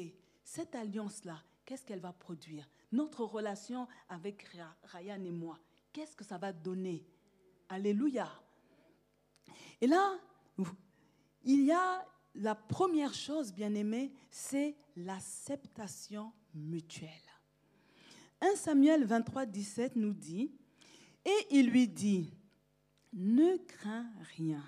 cette 0.45 0.75
alliance-là, 0.75 1.43
qu'est-ce 1.65 1.85
qu'elle 1.85 2.01
va 2.01 2.13
produire? 2.13 2.69
Notre 2.93 3.25
relation 3.25 3.87
avec 4.09 4.49
Ryan 4.85 5.23
et 5.25 5.31
moi, 5.31 5.59
qu'est-ce 5.93 6.17
que 6.17 6.25
ça 6.25 6.39
va 6.39 6.53
donner? 6.53 7.05
Alléluia. 7.69 8.29
Et 9.81 9.87
là, 9.87 10.19
il 11.45 11.65
y 11.65 11.73
a 11.73 12.07
la 12.35 12.55
première 12.55 13.15
chose, 13.15 13.53
bien 13.53 13.75
aimée, 13.75 14.13
c'est 14.31 14.77
l'acceptation 14.97 16.33
mutuelle. 16.55 17.11
1 18.41 18.57
Samuel 18.57 19.05
23, 19.05 19.47
17 19.47 19.97
nous 19.97 20.15
dit, 20.15 20.53
et 21.25 21.47
il 21.51 21.71
lui 21.71 21.87
dit, 21.89 22.33
ne 23.13 23.57
crains 23.59 24.11
rien, 24.37 24.65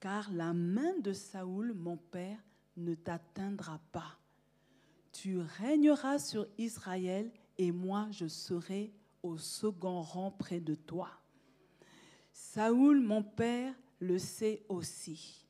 car 0.00 0.30
la 0.32 0.52
main 0.52 0.98
de 0.98 1.12
Saoul, 1.12 1.72
mon 1.72 1.96
père, 1.96 2.38
ne 2.76 2.94
t'atteindra 2.94 3.80
pas. 3.92 4.18
Tu 5.12 5.38
régneras 5.38 6.18
sur 6.18 6.46
Israël 6.58 7.30
et 7.56 7.70
moi 7.70 8.08
je 8.10 8.26
serai 8.26 8.92
au 9.24 9.38
second 9.38 10.02
rang 10.02 10.30
près 10.30 10.60
de 10.60 10.74
toi. 10.74 11.08
Saoul, 12.32 13.00
mon 13.00 13.22
père, 13.22 13.74
le 13.98 14.18
sait 14.18 14.62
aussi. 14.68 15.46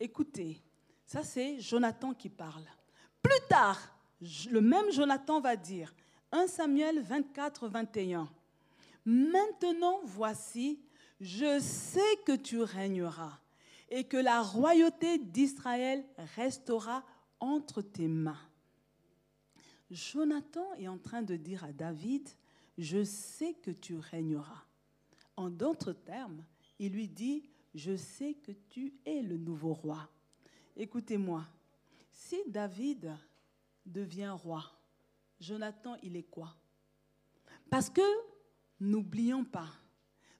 Écoutez, 0.00 0.62
ça 1.04 1.22
c'est 1.22 1.60
Jonathan 1.60 2.14
qui 2.14 2.30
parle. 2.30 2.64
Plus 3.22 3.46
tard, 3.48 3.78
le 4.50 4.60
même 4.60 4.90
Jonathan 4.90 5.40
va 5.40 5.56
dire, 5.56 5.94
1 6.32 6.46
Samuel 6.46 7.02
24, 7.02 7.68
21, 7.68 8.28
Maintenant 9.04 10.00
voici, 10.04 10.80
je 11.20 11.60
sais 11.60 12.16
que 12.26 12.36
tu 12.36 12.60
régneras 12.60 13.38
et 13.90 14.04
que 14.04 14.16
la 14.16 14.42
royauté 14.42 15.18
d'Israël 15.18 16.04
restera 16.36 17.04
entre 17.40 17.82
tes 17.82 18.08
mains. 18.08 18.40
Jonathan 19.90 20.74
est 20.74 20.88
en 20.88 20.98
train 20.98 21.22
de 21.22 21.36
dire 21.36 21.64
à 21.64 21.72
David, 21.72 22.28
je 22.78 23.02
sais 23.02 23.54
que 23.54 23.72
tu 23.72 23.96
régneras. 23.96 24.64
En 25.36 25.50
d'autres 25.50 25.92
termes, 25.92 26.44
il 26.78 26.92
lui 26.92 27.08
dit, 27.08 27.50
je 27.74 27.96
sais 27.96 28.34
que 28.34 28.52
tu 28.52 28.94
es 29.04 29.20
le 29.20 29.36
nouveau 29.36 29.74
roi. 29.74 30.08
Écoutez-moi, 30.76 31.44
si 32.12 32.36
David 32.46 33.12
devient 33.84 34.34
roi, 34.42 34.64
Jonathan, 35.40 35.96
il 36.02 36.16
est 36.16 36.30
quoi? 36.30 36.54
Parce 37.68 37.90
que, 37.90 38.00
n'oublions 38.80 39.44
pas, 39.44 39.68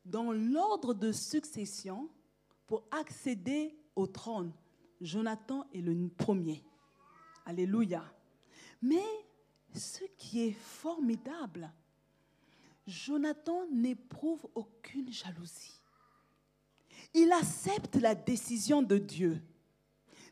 dans 0.05 0.33
l'ordre 0.33 0.95
de 0.95 1.13
succession, 1.13 2.09
pour 2.67 2.85
accéder 2.91 3.77
au 3.97 4.07
trône, 4.07 4.53
Jonathan 5.01 5.67
est 5.73 5.81
le 5.81 6.09
premier. 6.09 6.63
Alléluia. 7.47 8.05
Mais 8.83 9.05
ce 9.75 10.05
qui 10.17 10.43
est 10.43 10.53
formidable, 10.53 11.73
Jonathan 12.89 13.67
n'éprouve 13.71 14.49
aucune 14.55 15.13
jalousie. 15.13 15.83
Il 17.13 17.31
accepte 17.33 17.97
la 17.97 18.15
décision 18.15 18.83
de 18.83 18.97
Dieu. 18.97 19.43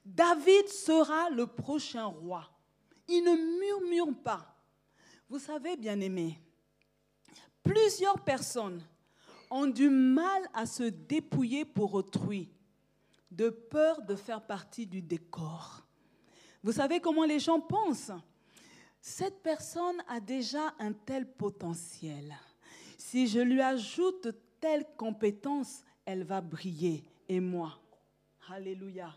David 0.05 0.69
sera 0.69 1.29
le 1.31 1.47
prochain 1.47 2.07
roi. 2.07 2.51
Il 3.09 3.23
ne 3.25 3.61
murmure 3.61 4.19
pas. 4.23 4.57
Vous 5.29 5.39
savez, 5.39 5.77
bien 5.77 6.01
aimé, 6.01 6.41
plusieurs 7.63 8.21
personnes 8.25 8.83
ont 9.51 9.67
du 9.67 9.91
mal 9.91 10.43
à 10.55 10.65
se 10.65 10.85
dépouiller 10.85 11.65
pour 11.65 11.95
autrui, 11.95 12.49
de 13.31 13.51
peur 13.51 14.03
de 14.03 14.17
faire 14.17 14.45
partie 14.45 14.87
du 14.87 15.03
décor. 15.03 15.87
Vous 16.63 16.73
savez 16.73 17.01
comment 17.01 17.25
les 17.25 17.39
gens 17.39 17.61
pensent? 17.61 18.13
Cette 19.09 19.41
personne 19.41 20.03
a 20.09 20.19
déjà 20.19 20.75
un 20.81 20.93
tel 20.93 21.31
potentiel. 21.31 22.37
Si 22.99 23.29
je 23.29 23.39
lui 23.39 23.61
ajoute 23.61 24.27
telle 24.59 24.85
compétence, 24.97 25.85
elle 26.05 26.25
va 26.25 26.41
briller. 26.41 27.05
Et 27.29 27.39
moi, 27.39 27.79
Alléluia. 28.51 29.15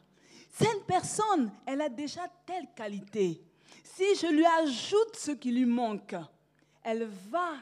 Cette 0.51 0.85
personne, 0.85 1.51
elle 1.65 1.81
a 1.81 1.89
déjà 1.89 2.21
telle 2.45 2.67
qualité. 2.75 3.41
Si 3.83 4.03
je 4.15 4.27
lui 4.27 4.45
ajoute 4.45 5.15
ce 5.15 5.31
qui 5.31 5.51
lui 5.51 5.65
manque, 5.65 6.15
elle 6.83 7.05
va 7.31 7.53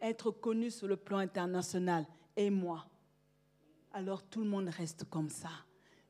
être 0.00 0.30
connue 0.30 0.70
sur 0.70 0.88
le 0.88 0.96
plan 0.96 1.18
international. 1.18 2.06
Et 2.34 2.48
moi, 2.48 2.86
alors 3.92 4.22
tout 4.22 4.40
le 4.40 4.48
monde 4.48 4.70
reste 4.70 5.04
comme 5.10 5.28
ça. 5.28 5.50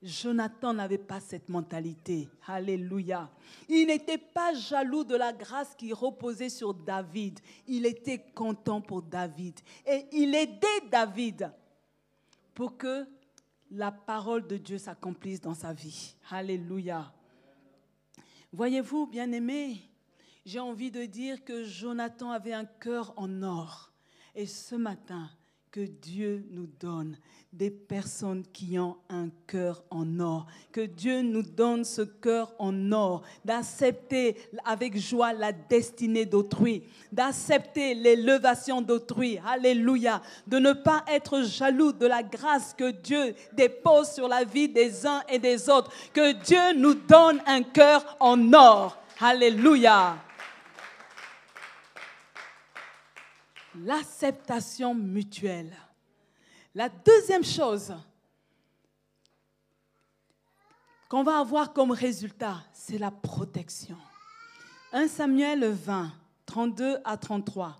Jonathan 0.07 0.72
n'avait 0.72 0.98
pas 0.98 1.18
cette 1.18 1.48
mentalité. 1.48 2.28
Alléluia. 2.46 3.28
Il 3.68 3.88
n'était 3.88 4.18
pas 4.18 4.54
jaloux 4.54 5.02
de 5.02 5.16
la 5.16 5.32
grâce 5.32 5.74
qui 5.74 5.92
reposait 5.92 6.48
sur 6.48 6.72
David. 6.72 7.40
Il 7.66 7.84
était 7.84 8.20
content 8.34 8.80
pour 8.80 9.02
David. 9.02 9.59
Et 9.84 10.07
il 10.12 10.34
aidait 10.34 10.88
David 10.90 11.50
pour 12.54 12.76
que 12.78 13.04
la 13.72 13.90
parole 13.90 14.46
de 14.46 14.57
Dieu 14.57 14.78
s'accomplisse 14.78 15.40
dans 15.40 15.54
sa 15.54 15.72
vie. 15.72 16.14
Alléluia. 16.30 17.12
Voyez-vous, 18.52 19.09
bien-aimés, 19.09 19.82
j'ai 20.44 20.61
envie 20.61 20.92
de 20.92 21.04
dire 21.04 21.44
que 21.44 21.64
Jonathan 21.64 22.30
avait 22.30 22.52
un 22.52 22.64
cœur 22.64 23.12
en 23.16 23.42
or. 23.42 23.90
Et 24.36 24.46
ce 24.46 24.76
matin, 24.76 25.28
que 25.76 25.82
Dieu 25.82 26.42
nous 26.52 26.68
donne 26.80 27.18
des 27.52 27.70
personnes 27.70 28.42
qui 28.50 28.78
ont 28.78 28.96
un 29.10 29.28
cœur 29.46 29.84
en 29.90 30.20
or. 30.20 30.46
Que 30.72 30.80
Dieu 30.80 31.20
nous 31.20 31.42
donne 31.42 31.84
ce 31.84 32.00
cœur 32.00 32.54
en 32.58 32.92
or, 32.92 33.20
d'accepter 33.44 34.36
avec 34.64 34.96
joie 34.96 35.34
la 35.34 35.52
destinée 35.52 36.24
d'autrui, 36.24 36.82
d'accepter 37.12 37.94
l'élévation 37.94 38.80
d'autrui. 38.80 39.38
Alléluia. 39.46 40.22
De 40.46 40.58
ne 40.58 40.72
pas 40.72 41.04
être 41.08 41.42
jaloux 41.42 41.92
de 41.92 42.06
la 42.06 42.22
grâce 42.22 42.72
que 42.72 42.90
Dieu 42.90 43.34
dépose 43.52 44.12
sur 44.12 44.28
la 44.28 44.44
vie 44.44 44.70
des 44.70 45.06
uns 45.06 45.20
et 45.28 45.38
des 45.38 45.68
autres. 45.68 45.92
Que 46.14 46.42
Dieu 46.42 46.80
nous 46.80 46.94
donne 46.94 47.42
un 47.46 47.62
cœur 47.62 48.16
en 48.18 48.50
or. 48.54 48.96
Alléluia. 49.20 50.25
L'acceptation 53.84 54.94
mutuelle. 54.94 55.76
La 56.74 56.88
deuxième 56.88 57.44
chose 57.44 57.94
qu'on 61.08 61.22
va 61.22 61.38
avoir 61.38 61.72
comme 61.72 61.92
résultat, 61.92 62.62
c'est 62.72 62.98
la 62.98 63.10
protection. 63.10 63.96
1 64.92 65.08
Samuel 65.08 65.64
20, 65.64 66.12
32 66.46 66.98
à 67.04 67.16
33. 67.16 67.78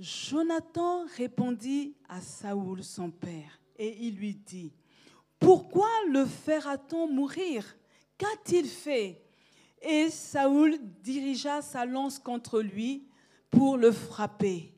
Jonathan 0.00 1.04
répondit 1.16 1.96
à 2.08 2.20
Saoul, 2.20 2.84
son 2.84 3.10
père, 3.10 3.60
et 3.76 3.96
il 4.06 4.16
lui 4.16 4.34
dit, 4.34 4.72
Pourquoi 5.38 5.90
le 6.10 6.24
fera-t-on 6.24 7.08
mourir? 7.08 7.64
Qu'a-t-il 8.16 8.66
fait? 8.66 9.22
Et 9.82 10.10
Saoul 10.10 10.78
dirigea 11.02 11.62
sa 11.62 11.84
lance 11.84 12.18
contre 12.18 12.60
lui 12.60 13.07
pour 13.50 13.76
le 13.76 13.92
frapper. 13.92 14.74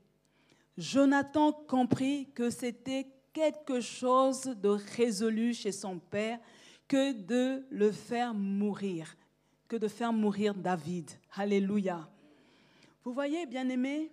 Jonathan 0.76 1.52
comprit 1.52 2.30
que 2.32 2.50
c'était 2.50 3.06
quelque 3.32 3.80
chose 3.80 4.42
de 4.42 4.68
résolu 4.68 5.54
chez 5.54 5.72
son 5.72 5.98
père 5.98 6.38
que 6.88 7.12
de 7.12 7.64
le 7.70 7.92
faire 7.92 8.34
mourir, 8.34 9.16
que 9.68 9.76
de 9.76 9.88
faire 9.88 10.12
mourir 10.12 10.54
David. 10.54 11.10
Alléluia. 11.34 12.08
Vous 13.04 13.12
voyez, 13.12 13.46
bien-aimés, 13.46 14.10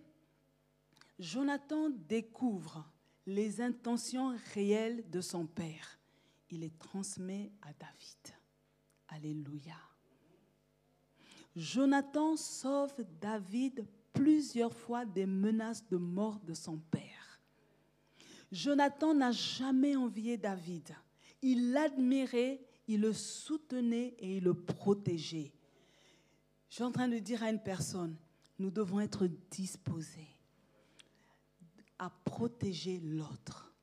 Jonathan 1.19 1.89
découvre 1.89 2.85
les 3.25 3.61
intentions 3.61 4.35
réelles 4.53 5.09
de 5.09 5.21
son 5.21 5.45
père. 5.45 5.99
Il 6.49 6.61
les 6.61 6.69
transmet 6.69 7.51
à 7.61 7.73
David. 7.73 8.35
Alléluia. 9.09 9.75
Jonathan 11.55 12.37
sauve 12.37 13.03
David 13.19 13.85
plusieurs 14.17 14.73
fois 14.73 15.05
des 15.05 15.25
menaces 15.25 15.87
de 15.87 15.97
mort 15.97 16.39
de 16.39 16.53
son 16.53 16.77
père. 16.77 17.41
Jonathan 18.51 19.13
n'a 19.13 19.31
jamais 19.31 19.95
envié 19.95 20.37
David. 20.37 20.95
Il 21.41 21.71
l'admirait, 21.71 22.61
il 22.87 23.01
le 23.01 23.13
soutenait 23.13 24.15
et 24.19 24.37
il 24.37 24.43
le 24.43 24.53
protégeait. 24.53 25.51
Je 26.69 26.75
suis 26.75 26.83
en 26.83 26.91
train 26.91 27.07
de 27.07 27.19
dire 27.19 27.43
à 27.43 27.49
une 27.49 27.61
personne, 27.61 28.15
nous 28.59 28.71
devons 28.71 28.99
être 28.99 29.27
disposés 29.51 30.27
à 31.99 32.09
protéger 32.25 32.99
l'autre. 32.99 33.73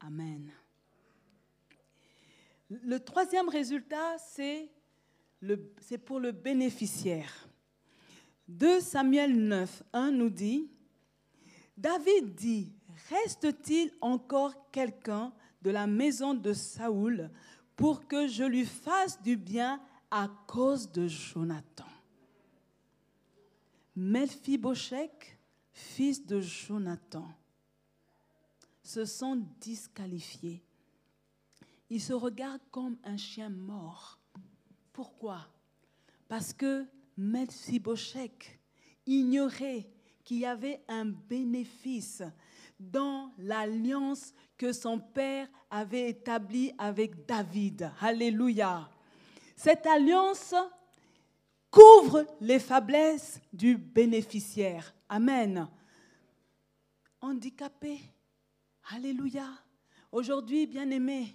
Amen. 0.00 0.50
Le 2.70 2.98
troisième 2.98 3.48
résultat, 3.48 4.16
c'est 4.18 4.70
pour 6.04 6.20
le 6.20 6.32
bénéficiaire. 6.32 7.48
2 8.48 8.80
Samuel 8.80 9.36
9, 9.36 9.82
1 9.92 10.10
nous 10.10 10.30
dit, 10.30 10.70
David 11.76 12.34
dit, 12.34 12.72
reste-t-il 13.08 13.90
encore 14.00 14.70
quelqu'un 14.70 15.32
de 15.62 15.70
la 15.70 15.86
maison 15.86 16.34
de 16.34 16.52
Saoul 16.52 17.30
pour 17.74 18.06
que 18.06 18.28
je 18.28 18.44
lui 18.44 18.66
fasse 18.66 19.20
du 19.22 19.36
bien 19.36 19.80
à 20.10 20.28
cause 20.46 20.92
de 20.92 21.08
Jonathan? 21.08 21.86
Melphibosheth, 23.96 25.38
fils 25.72 26.26
de 26.26 26.40
Jonathan, 26.40 27.28
se 28.82 29.04
sent 29.04 29.38
disqualifié. 29.60 30.62
Il 31.88 32.00
se 32.00 32.12
regarde 32.12 32.60
comme 32.70 32.98
un 33.04 33.16
chien 33.16 33.48
mort. 33.48 34.18
Pourquoi? 34.92 35.46
Parce 36.28 36.52
que 36.52 36.86
Mephibosheth 37.16 38.58
ignorait 39.06 39.86
qu'il 40.24 40.38
y 40.38 40.46
avait 40.46 40.82
un 40.88 41.04
bénéfice 41.04 42.22
dans 42.78 43.32
l'alliance 43.38 44.34
que 44.56 44.72
son 44.72 44.98
père 44.98 45.48
avait 45.70 46.10
établie 46.10 46.72
avec 46.78 47.26
David. 47.26 47.90
Alléluia. 48.00 48.88
Cette 49.56 49.86
alliance 49.86 50.54
couvre 51.70 52.26
les 52.40 52.58
faiblesses 52.58 53.40
du 53.52 53.76
bénéficiaire. 53.76 54.94
Amen. 55.08 55.68
Handicapé. 57.20 58.00
Alléluia. 58.90 59.48
Aujourd'hui, 60.12 60.66
bien-aimé, 60.66 61.34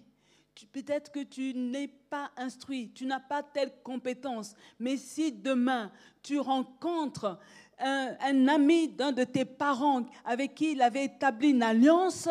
peut-être 0.68 1.12
que 1.12 1.24
tu 1.24 1.53
n'es 1.53 1.88
pas 1.88 2.32
instruit, 2.38 2.91
tu 2.93 3.05
n'as 3.05 3.20
pas 3.20 3.43
telle 3.43 3.72
compétence, 3.84 4.55
mais 4.80 4.97
si 4.97 5.32
demain 5.32 5.91
tu 6.22 6.39
rencontres 6.39 7.39
un, 7.80 8.47
ami 8.47 8.89
d'un 8.89 9.12
de 9.12 9.24
tes 9.24 9.45
parents 9.45 10.05
avec 10.26 10.55
qui 10.55 10.74
il 10.74 10.82
avait 10.82 11.05
établi 11.05 11.49
une 11.49 11.64
alliance, 11.64 12.28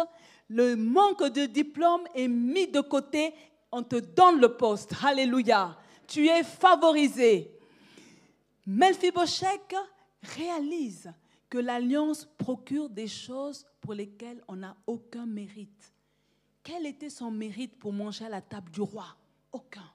le 0.48 0.76
manque 0.76 1.24
de 1.24 1.46
diplôme 1.46 2.02
est 2.14 2.28
mis 2.28 2.66
de 2.66 2.80
côté, 2.80 3.32
on 3.70 3.82
te 3.82 3.96
donne 3.96 4.40
le 4.40 4.56
poste. 4.56 4.94
Alléluia. 5.04 5.76
Tu 6.06 6.26
es 6.26 6.42
favorisé. 6.42 7.50
Melphibosheth 8.66 9.74
réalise 10.22 11.12
que 11.48 11.58
l'alliance 11.58 12.26
procure 12.36 12.88
des 12.88 13.06
choses 13.06 13.66
pour 13.80 13.94
lesquelles 13.94 14.42
on 14.48 14.56
n'a 14.56 14.76
aucun 14.86 15.26
mérite. 15.26 15.92
Quel 16.62 16.86
était 16.86 17.10
son 17.10 17.30
mérite 17.30 17.78
pour 17.78 17.92
manger 17.92 18.26
à 18.26 18.28
la 18.28 18.42
table 18.42 18.70
du 18.70 18.80
roi? 18.80 19.16
Aucun. 19.52 19.90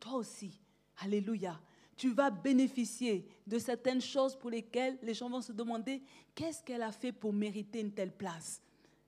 Toi 0.00 0.14
aussi. 0.14 0.60
Alléluia. 0.98 1.60
Tu 1.96 2.12
vas 2.12 2.30
bénéficier 2.30 3.28
de 3.46 3.58
certaines 3.58 4.00
choses 4.00 4.36
pour 4.36 4.50
lesquelles 4.50 4.98
les 5.02 5.14
gens 5.14 5.28
vont 5.28 5.40
se 5.40 5.52
demander 5.52 6.02
qu'est-ce 6.34 6.62
qu'elle 6.62 6.82
a 6.82 6.92
fait 6.92 7.12
pour 7.12 7.32
mériter 7.32 7.80
une 7.80 7.92
telle 7.92 8.12
place? 8.12 8.62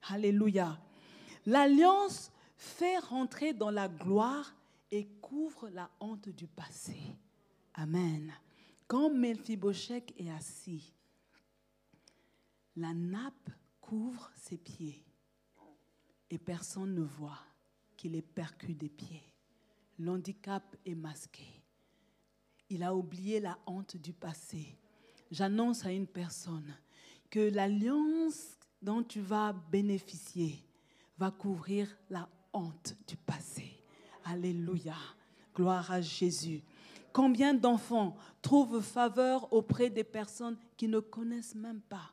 Alléluia. 0.09 0.81
L'alliance 1.47 2.33
fait 2.57 2.99
rentrer 2.99 3.53
dans 3.53 3.71
la 3.71 3.89
gloire 3.89 4.55
et 4.91 5.07
couvre 5.21 5.69
la 5.69 5.91
honte 6.01 6.29
du 6.29 6.47
passé. 6.47 6.97
Amen. 7.75 8.33
Quand 8.87 9.09
Melphibosheth 9.11 10.13
est 10.19 10.31
assis, 10.31 10.93
la 12.77 12.93
nappe 12.93 13.51
couvre 13.81 14.31
ses 14.35 14.59
pieds 14.59 15.05
et 16.31 16.39
personne 16.39 16.95
ne 16.95 17.03
voit 17.03 17.41
qu'il 17.97 18.14
est 18.14 18.22
percu 18.22 18.74
des 18.74 18.89
pieds. 18.89 19.22
L'handicap 19.99 20.76
est 20.87 20.95
masqué. 20.95 21.45
Il 22.70 22.83
a 22.83 22.95
oublié 22.95 23.41
la 23.41 23.59
honte 23.66 23.97
du 23.97 24.12
passé. 24.12 24.78
J'annonce 25.31 25.85
à 25.85 25.93
une 25.93 26.07
personne 26.07 26.74
que 27.28 27.53
l'alliance 27.53 28.57
dont 28.81 29.03
tu 29.03 29.20
vas 29.20 29.53
bénéficier 29.53 30.64
va 31.18 31.31
couvrir 31.31 31.95
la 32.09 32.28
honte 32.53 32.97
du 33.07 33.16
passé. 33.16 33.85
Alléluia. 34.24 34.97
Gloire 35.55 35.91
à 35.91 36.01
Jésus. 36.01 36.62
Combien 37.12 37.53
d'enfants 37.53 38.16
trouvent 38.41 38.81
faveur 38.81 39.53
auprès 39.53 39.91
des 39.91 40.05
personnes 40.05 40.57
qui 40.76 40.87
ne 40.87 41.01
connaissent 41.01 41.57
même 41.57 41.81
pas, 41.81 42.12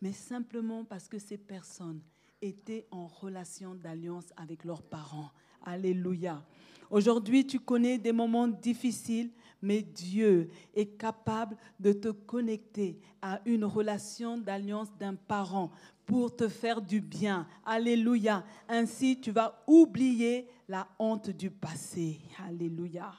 mais 0.00 0.12
simplement 0.12 0.84
parce 0.84 1.08
que 1.08 1.18
ces 1.18 1.36
personnes 1.36 2.00
étaient 2.42 2.86
en 2.90 3.06
relation 3.06 3.74
d'alliance 3.74 4.32
avec 4.36 4.64
leurs 4.64 4.82
parents. 4.82 5.30
Alléluia. 5.62 6.42
Aujourd'hui, 6.90 7.46
tu 7.46 7.60
connais 7.60 7.98
des 7.98 8.12
moments 8.12 8.48
difficiles, 8.48 9.30
mais 9.62 9.82
Dieu 9.82 10.50
est 10.74 10.96
capable 10.98 11.56
de 11.78 11.92
te 11.92 12.08
connecter 12.08 12.98
à 13.22 13.40
une 13.44 13.64
relation 13.64 14.38
d'alliance 14.38 14.88
d'un 14.98 15.14
parent 15.14 15.70
pour 16.06 16.34
te 16.34 16.48
faire 16.48 16.80
du 16.80 17.00
bien. 17.00 17.46
Alléluia. 17.64 18.44
Ainsi, 18.68 19.20
tu 19.20 19.30
vas 19.30 19.62
oublier 19.66 20.48
la 20.66 20.88
honte 20.98 21.30
du 21.30 21.50
passé. 21.50 22.18
Alléluia. 22.44 23.12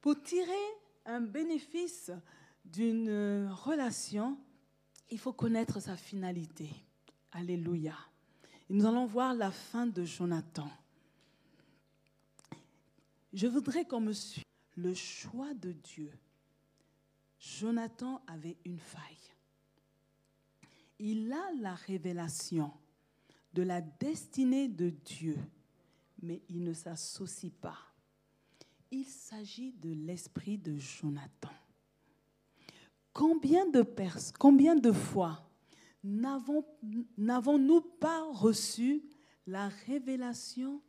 Pour 0.00 0.22
tirer 0.22 0.52
un 1.04 1.20
bénéfice 1.20 2.10
d'une 2.64 3.50
relation, 3.50 4.38
il 5.10 5.18
faut 5.18 5.32
connaître 5.32 5.80
sa 5.80 5.96
finalité. 5.96 6.68
Alléluia. 7.32 7.96
Nous 8.68 8.84
allons 8.86 9.06
voir 9.06 9.34
la 9.34 9.50
fin 9.50 9.86
de 9.86 10.04
Jonathan. 10.04 10.68
Je 13.32 13.46
voudrais 13.46 13.84
qu'on 13.84 14.00
me 14.00 14.12
suive. 14.12 14.42
Le 14.76 14.92
choix 14.92 15.54
de 15.54 15.72
Dieu. 15.72 16.12
Jonathan 17.38 18.22
avait 18.26 18.56
une 18.64 18.78
faille. 18.78 19.02
Il 20.98 21.32
a 21.32 21.52
la 21.60 21.74
révélation 21.74 22.72
de 23.52 23.62
la 23.62 23.80
destinée 23.80 24.68
de 24.68 24.90
Dieu, 24.90 25.38
mais 26.22 26.42
il 26.48 26.62
ne 26.62 26.72
s'associe 26.72 27.52
pas. 27.52 27.78
Il 28.90 29.04
s'agit 29.04 29.72
de 29.72 29.92
l'esprit 29.92 30.58
de 30.58 30.76
Jonathan. 30.76 31.52
Combien 33.16 33.64
de, 33.64 33.82
combien 34.38 34.76
de 34.76 34.92
fois 34.92 35.48
n'avons-nous 36.04 37.80
pas 37.80 38.30
reçu 38.30 39.02
la 39.46 39.68
révélation 39.86 40.82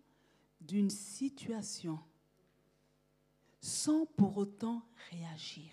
d'une 0.59 0.89
situation 0.89 1.97
sans 3.61 4.05
pour 4.05 4.35
autant 4.35 4.83
réagir? 5.09 5.71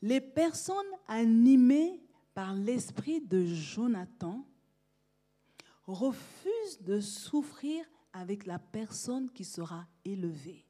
Les 0.00 0.20
personnes 0.20 0.76
animées 1.08 2.00
par 2.32 2.54
l'esprit 2.54 3.20
de 3.20 3.46
Jonathan 3.46 4.46
refusent 5.88 6.80
de 6.82 7.00
souffrir 7.00 7.84
avec 8.12 8.46
la 8.46 8.60
personne 8.60 9.28
qui 9.32 9.44
sera 9.44 9.88
élevée. 10.04 10.64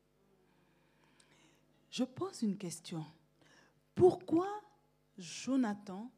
Je 1.91 2.05
pose 2.05 2.41
une 2.41 2.57
question. 2.57 3.05
Pourquoi 3.99 4.49
Jonathan 5.17 6.09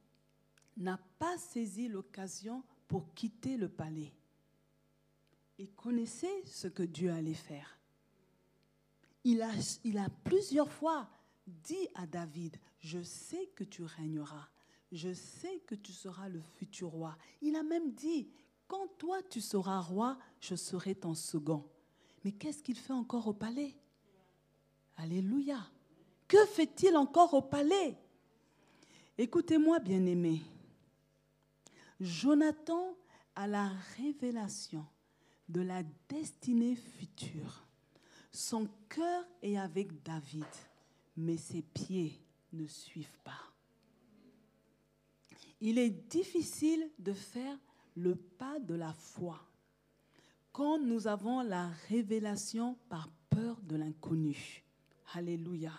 n'a 0.77 0.99
pas 1.19 1.39
saisi 1.39 1.89
l'occasion 1.89 2.63
pour 2.87 3.15
quitter 3.15 3.57
le 3.57 3.71
palais 3.71 4.13
Il 5.57 5.71
connaissait 5.71 6.45
ce 6.45 6.69
que 6.69 6.83
Dieu 6.83 7.11
allait 7.11 7.33
faire? 7.33 7.79
Il 9.25 9.41
a, 9.41 10.09
plusieurs 10.25 10.71
fois 10.71 11.09
dit 11.47 11.89
à 11.95 12.07
David, 12.07 12.59
je 12.81 13.03
sais 13.03 13.47
que 13.57 13.65
tu 13.65 13.83
régneras, 13.83 14.51
je 14.93 15.15
sais 15.15 15.61
que 15.61 15.75
tu 15.75 15.93
seras 15.93 16.29
le 16.29 16.43
futur 16.43 16.91
roi. 16.91 17.17
Il 17.41 17.57
a 17.57 17.63
même 17.63 17.95
dit, 17.95 18.29
quand 18.69 18.89
toi 18.99 19.23
tu 19.23 19.41
seras 19.41 19.81
roi, 19.81 20.19
je 20.39 20.55
serai 20.55 20.95
ton 20.95 21.15
second. 21.15 21.67
Mais 22.25 22.33
qu'est-ce 22.33 22.63
qu'il 22.63 22.77
fait 22.77 22.93
encore 22.93 23.27
au 23.27 23.33
palais? 23.33 23.75
Alléluia. 24.99 25.67
Que 26.31 26.47
fait-il 26.47 26.97
encore 26.97 27.35
au 27.35 27.43
palais? 27.43 27.99
Écoutez-moi, 29.19 29.81
bien-aimés. 29.81 30.41
Jonathan 31.99 32.97
a 33.35 33.49
la 33.49 33.73
révélation 33.97 34.87
de 35.49 35.61
la 35.61 35.83
destinée 36.09 36.77
future. 36.77 37.67
Son 38.31 38.69
cœur 38.89 39.25
est 39.43 39.59
avec 39.59 40.05
David, 40.05 40.47
mais 41.17 41.37
ses 41.37 41.63
pieds 41.63 42.23
ne 42.53 42.69
suivent 42.69 43.19
pas. 43.25 43.43
Il 45.61 45.79
est 45.79 45.91
difficile 45.91 46.93
de 47.01 47.13
faire 47.13 47.59
le 47.97 48.15
pas 48.15 48.61
de 48.61 48.77
la 48.77 48.93
foi 48.93 49.37
quand 50.53 50.79
nous 50.79 51.09
avons 51.09 51.43
la 51.43 51.67
révélation 51.89 52.79
par 52.89 53.09
peur 53.31 53.61
de 53.63 53.75
l'inconnu. 53.75 54.63
Alléluia. 55.13 55.73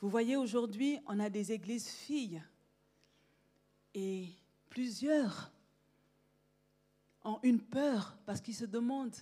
Vous 0.00 0.08
voyez, 0.08 0.36
aujourd'hui, 0.36 0.98
on 1.06 1.20
a 1.20 1.28
des 1.28 1.52
églises 1.52 1.88
filles 1.88 2.42
et 3.92 4.28
plusieurs 4.70 5.52
ont 7.22 7.38
une 7.42 7.60
peur 7.60 8.16
parce 8.24 8.40
qu'ils 8.40 8.54
se 8.54 8.64
demandent, 8.64 9.16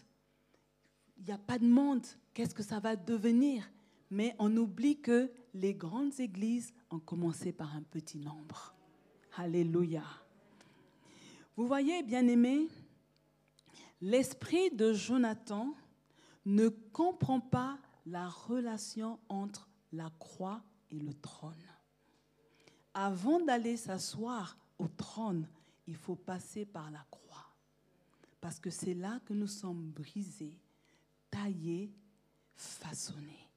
il 1.17 1.25
n'y 1.25 1.33
a 1.33 1.39
pas 1.39 1.59
de 1.59 1.67
monde, 1.67 2.07
qu'est-ce 2.33 2.55
que 2.55 2.63
ça 2.63 2.79
va 2.79 2.95
devenir? 2.95 3.69
Mais 4.09 4.37
on 4.39 4.57
oublie 4.57 5.01
que 5.01 5.33
les 5.53 5.75
grandes 5.75 6.21
églises 6.21 6.73
ont 6.91 7.01
commencé 7.01 7.51
par 7.51 7.75
un 7.75 7.83
petit 7.83 8.19
nombre. 8.19 8.73
Alléluia. 9.37 10.05
Vous 11.57 11.67
voyez, 11.67 12.05
bien-aimés, 12.05 12.69
l'esprit 14.01 14.71
de 14.71 14.93
Jonathan 14.93 15.75
ne 16.47 16.69
comprend 16.69 17.41
pas 17.41 17.79
la 18.07 18.29
relation 18.29 19.19
entre 19.29 19.68
la 19.93 20.11
croix 20.19 20.63
et 20.91 20.99
le 20.99 21.15
trône. 21.15 21.55
Avant 22.95 23.41
d'aller 23.41 23.77
s'asseoir 23.77 24.57
au 24.79 24.89
trône, 24.89 25.47
il 25.87 25.97
faut 25.97 26.17
passer 26.17 26.65
par 26.65 26.91
la 26.91 27.05
croix. 27.11 27.47
Parce 28.41 28.59
que 28.59 28.71
c'est 28.71 28.95
là 28.95 29.21
que 29.25 29.33
nous 29.33 29.47
sommes 29.47 29.91
brisés, 29.91 30.57
taillés, 31.31 31.93
façonnés. 32.55 33.49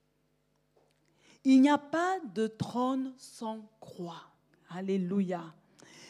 Il 1.44 1.62
n'y 1.62 1.70
a 1.70 1.78
pas 1.78 2.20
de 2.34 2.48
trône 2.48 3.14
sans 3.18 3.68
croix. 3.80 4.24
Alléluia. 4.70 5.54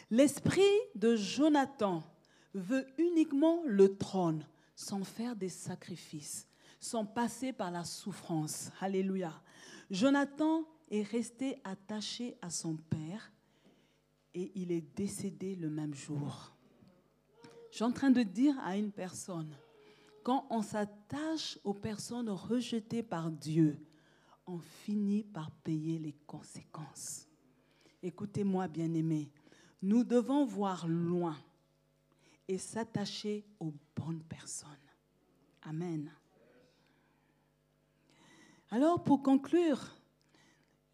L'esprit 0.10 0.62
de 0.96 1.16
Jonathan 1.16 2.04
veut 2.54 2.86
uniquement 2.98 3.62
le 3.66 3.96
trône 3.96 4.46
sans 4.76 5.04
faire 5.04 5.36
des 5.36 5.50
sacrifices, 5.50 6.48
sans 6.80 7.06
passer 7.06 7.54
par 7.54 7.72
la 7.72 7.86
souffrance. 7.86 8.72
Alléluia. 8.82 9.32
Jonathan 9.92 10.64
est 10.90 11.04
resté 11.04 11.60
attaché 11.66 12.38
à 12.42 12.50
son 12.50 12.78
père 12.78 13.34
et 14.34 14.54
il 14.56 14.72
est 14.72 14.96
décédé 14.96 15.56
le 15.56 15.70
même 15.70 15.94
jour. 15.94 16.56
Je 17.74 17.84
en 17.84 17.92
train 17.92 18.10
de 18.10 18.24
dire 18.24 18.58
à 18.64 18.78
une 18.78 18.94
personne, 18.94 19.54
quand 20.24 20.48
on 20.50 20.62
s'attache 20.62 21.60
aux 21.66 21.74
personnes 21.74 22.30
rejetées 22.30 23.04
par 23.04 23.30
Dieu, 23.30 23.78
on 24.48 24.60
finit 24.60 25.24
par 25.24 25.52
payer 25.52 26.00
les 26.00 26.16
conséquences. 26.26 27.28
Écoutez-moi, 28.02 28.70
bien-aimés, 28.70 29.30
nous 29.82 30.06
devons 30.06 30.46
voir 30.46 30.88
loin 30.88 31.38
et 32.48 32.58
s'attacher 32.58 33.46
aux 33.60 33.74
bonnes 33.96 34.24
personnes. 34.24 34.70
Amen. 35.64 36.10
Alors, 38.74 39.04
pour 39.04 39.22
conclure, 39.22 39.98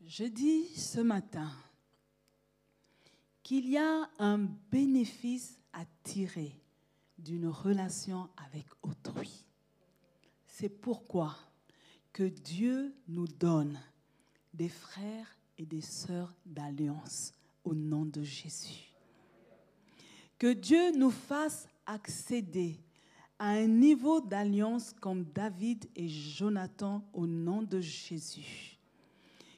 je 0.03 0.23
dis 0.23 0.65
ce 0.75 0.99
matin 0.99 1.51
qu'il 3.43 3.69
y 3.69 3.77
a 3.77 4.09
un 4.17 4.39
bénéfice 4.71 5.59
à 5.73 5.85
tirer 6.01 6.59
d'une 7.19 7.47
relation 7.47 8.29
avec 8.35 8.65
autrui. 8.81 9.45
C'est 10.47 10.69
pourquoi 10.69 11.35
que 12.11 12.23
Dieu 12.23 12.95
nous 13.07 13.27
donne 13.27 13.79
des 14.55 14.69
frères 14.69 15.37
et 15.59 15.67
des 15.67 15.81
sœurs 15.81 16.33
d'alliance 16.47 17.31
au 17.63 17.75
nom 17.75 18.05
de 18.05 18.23
Jésus. 18.23 18.91
Que 20.39 20.51
Dieu 20.51 20.97
nous 20.97 21.11
fasse 21.11 21.67
accéder 21.85 22.79
à 23.39 23.49
un 23.49 23.67
niveau 23.67 24.21
d'alliance 24.21 24.93
comme 24.99 25.23
David 25.25 25.85
et 25.95 26.07
Jonathan 26.07 27.03
au 27.13 27.27
nom 27.27 27.61
de 27.61 27.79
Jésus. 27.79 28.77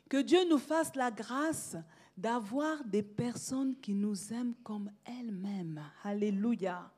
Que 0.09 0.21
Dieu 0.21 0.39
nous 0.49 0.57
fasse 0.57 0.95
la 0.95 1.11
grâce 1.11 1.77
d'avoir 2.17 2.83
des 2.83 3.03
personnes 3.03 3.75
qui 3.79 3.93
nous 3.93 4.33
aiment 4.33 4.55
comme 4.63 4.91
elles-mêmes. 5.05 5.81
Alléluia. 6.03 6.91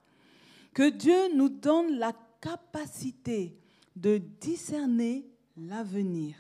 Que 0.74 0.90
Dieu 0.90 1.36
nous 1.36 1.50
donne 1.50 1.98
la 1.98 2.14
capacité 2.40 3.56
de 3.96 4.18
discerner 4.40 5.30
l'avenir 5.58 6.36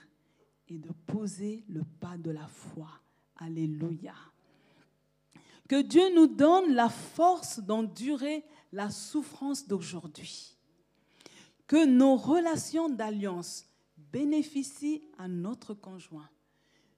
et 0.67 0.77
de 0.77 0.89
poser 1.05 1.63
le 1.67 1.83
pas 1.99 2.17
de 2.17 2.31
la 2.31 2.47
foi. 2.47 2.89
Alléluia. 3.37 4.15
Que 5.67 5.81
Dieu 5.81 6.13
nous 6.15 6.27
donne 6.27 6.73
la 6.73 6.89
force 6.89 7.59
d'endurer 7.59 8.43
la 8.71 8.89
souffrance 8.89 9.67
d'aujourd'hui. 9.67 10.57
Que 11.67 11.85
nos 11.85 12.15
relations 12.15 12.89
d'alliance 12.89 13.65
bénéficient 14.11 15.03
à 15.17 15.27
notre 15.27 15.73
conjoint, 15.73 16.29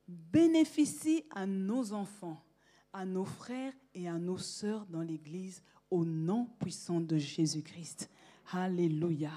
bénéficient 0.07 1.26
à 1.30 1.45
nos 1.45 1.93
enfants, 1.93 2.43
à 2.91 3.05
nos 3.05 3.26
frères 3.26 3.74
et 3.93 4.07
à 4.07 4.17
nos 4.17 4.38
sœurs 4.38 4.86
dans 4.88 5.01
l'Église 5.01 5.61
au 5.91 6.05
nom 6.05 6.47
puissant 6.59 6.99
de 6.99 7.17
Jésus-Christ. 7.17 8.09
Alléluia. 8.51 9.32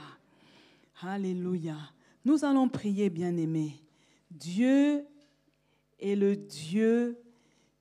Alléluia. 1.03 1.77
Nous 2.25 2.45
allons 2.45 2.69
prier, 2.69 3.11
bien-aimés. 3.11 3.77
Dieu 4.31 5.05
est 5.99 6.17
le 6.17 6.37
Dieu 6.37 7.19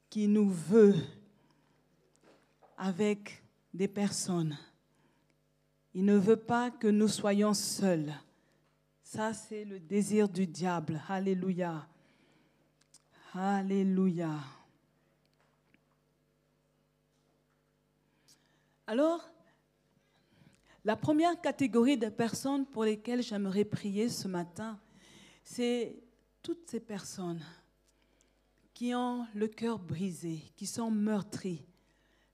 qui 0.09 0.27
nous 0.27 0.49
veut 0.49 0.95
avec 2.77 3.44
des 3.75 3.87
personnes. 3.87 4.57
Il 5.93 6.05
ne 6.05 6.17
veut 6.17 6.37
pas 6.37 6.71
que 6.71 6.87
nous 6.87 7.07
soyons 7.07 7.53
seuls. 7.53 8.13
Ça, 9.03 9.33
c'est 9.33 9.65
le 9.65 9.79
désir 9.79 10.27
du 10.27 10.47
diable. 10.47 11.01
Alléluia. 11.07 11.87
Alléluia. 13.33 14.31
Alors, 18.87 19.29
la 20.83 20.95
première 20.95 21.39
catégorie 21.41 21.97
de 21.97 22.09
personnes 22.09 22.65
pour 22.65 22.83
lesquelles 22.83 23.23
j'aimerais 23.23 23.65
prier 23.65 24.09
ce 24.09 24.27
matin, 24.27 24.79
c'est 25.43 25.95
toutes 26.41 26.69
ces 26.69 26.79
personnes 26.79 27.41
qui 28.73 28.93
ont 28.93 29.25
le 29.33 29.47
cœur 29.47 29.79
brisé, 29.79 30.43
qui 30.55 30.67
sont 30.67 30.91
meurtries, 30.91 31.65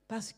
parce 0.07 0.33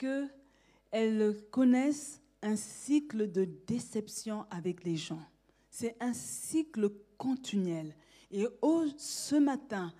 qu'elles 0.94 1.36
connaissent 1.50 2.22
un 2.42 2.56
cycle 2.56 3.32
de 3.32 3.46
déception 3.66 4.46
avec 4.52 4.84
les 4.84 4.96
gens. 4.96 5.22
C'est 5.70 5.96
un 6.00 6.14
cycle 6.14 6.92
continuel. 7.18 7.96
Et 8.30 8.46
ce 8.98 9.36
matin, 9.36 9.92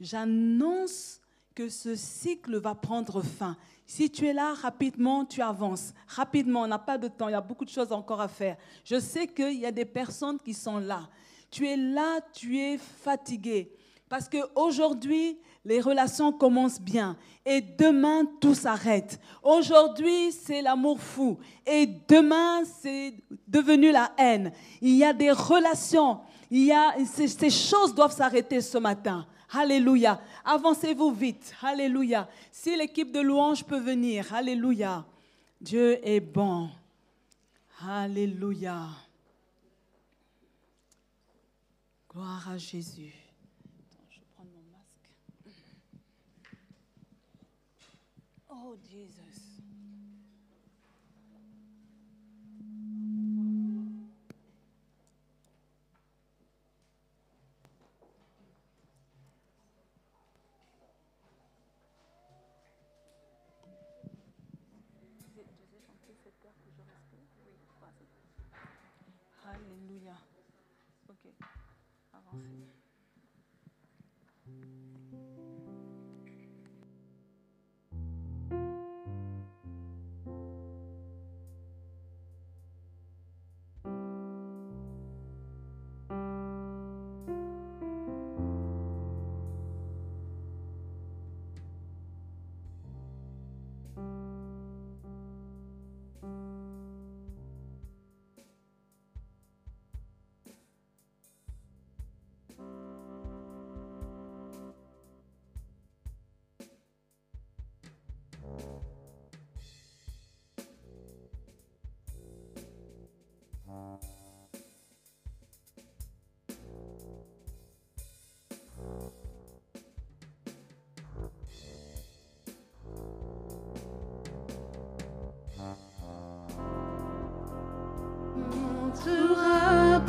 j'annonce 0.00 1.20
que 1.54 1.68
ce 1.68 1.94
cycle 1.94 2.56
va 2.56 2.74
prendre 2.74 3.22
fin. 3.22 3.56
Si 3.86 4.10
tu 4.10 4.26
es 4.26 4.32
là, 4.32 4.54
rapidement, 4.54 5.24
tu 5.24 5.40
avances. 5.42 5.92
Rapidement, 6.06 6.62
on 6.62 6.66
n'a 6.66 6.78
pas 6.78 6.98
de 6.98 7.08
temps, 7.08 7.28
il 7.28 7.32
y 7.32 7.34
a 7.34 7.40
beaucoup 7.40 7.64
de 7.64 7.70
choses 7.70 7.92
encore 7.92 8.20
à 8.20 8.28
faire. 8.28 8.56
Je 8.84 8.98
sais 8.98 9.26
qu'il 9.26 9.58
y 9.58 9.66
a 9.66 9.72
des 9.72 9.84
personnes 9.84 10.38
qui 10.38 10.54
sont 10.54 10.78
là. 10.78 11.08
Tu 11.50 11.66
es 11.66 11.76
là, 11.76 12.20
tu 12.32 12.58
es 12.58 12.78
fatigué. 12.78 13.72
Parce 14.08 14.28
qu'aujourd'hui, 14.28 15.38
les 15.64 15.80
relations 15.80 16.32
commencent 16.32 16.80
bien. 16.80 17.16
Et 17.44 17.60
demain, 17.60 18.24
tout 18.40 18.54
s'arrête. 18.54 19.20
Aujourd'hui, 19.42 20.32
c'est 20.32 20.62
l'amour 20.62 21.00
fou. 21.00 21.38
Et 21.66 21.86
demain, 21.86 22.64
c'est 22.64 23.14
devenu 23.46 23.92
la 23.92 24.12
haine. 24.18 24.52
Il 24.80 24.96
y 24.96 25.04
a 25.04 25.12
des 25.12 25.30
relations. 25.30 26.20
Il 26.50 26.64
y 26.64 26.72
a, 26.72 26.94
ces 27.04 27.50
choses 27.50 27.94
doivent 27.94 28.14
s'arrêter 28.14 28.60
ce 28.60 28.78
matin. 28.78 29.26
Alléluia. 29.52 30.20
Avancez-vous 30.44 31.12
vite. 31.12 31.54
Alléluia. 31.62 32.28
Si 32.52 32.76
l'équipe 32.76 33.12
de 33.12 33.20
louange 33.20 33.64
peut 33.64 33.80
venir. 33.80 34.32
Alléluia. 34.32 35.04
Dieu 35.60 35.98
est 36.06 36.20
bon. 36.20 36.70
Alléluia. 37.86 38.86
Gloire 42.08 42.50
à 42.50 42.58
Jésus. 42.58 43.14
Je 44.10 44.18
vais 44.18 44.26
prendre 44.34 44.50
mon 44.50 44.62
masque. 44.72 45.10
Oh 48.72 48.76
Jésus. 48.88 49.19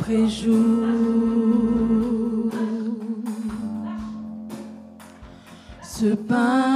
Après 0.02 0.28
jour, 0.28 0.58
ce 5.80 6.06
pain 6.14 6.71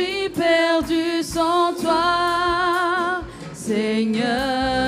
suis 0.00 0.28
perdu 0.30 1.22
sans 1.22 1.74
toi, 1.74 3.22
Seigneur. 3.52 4.79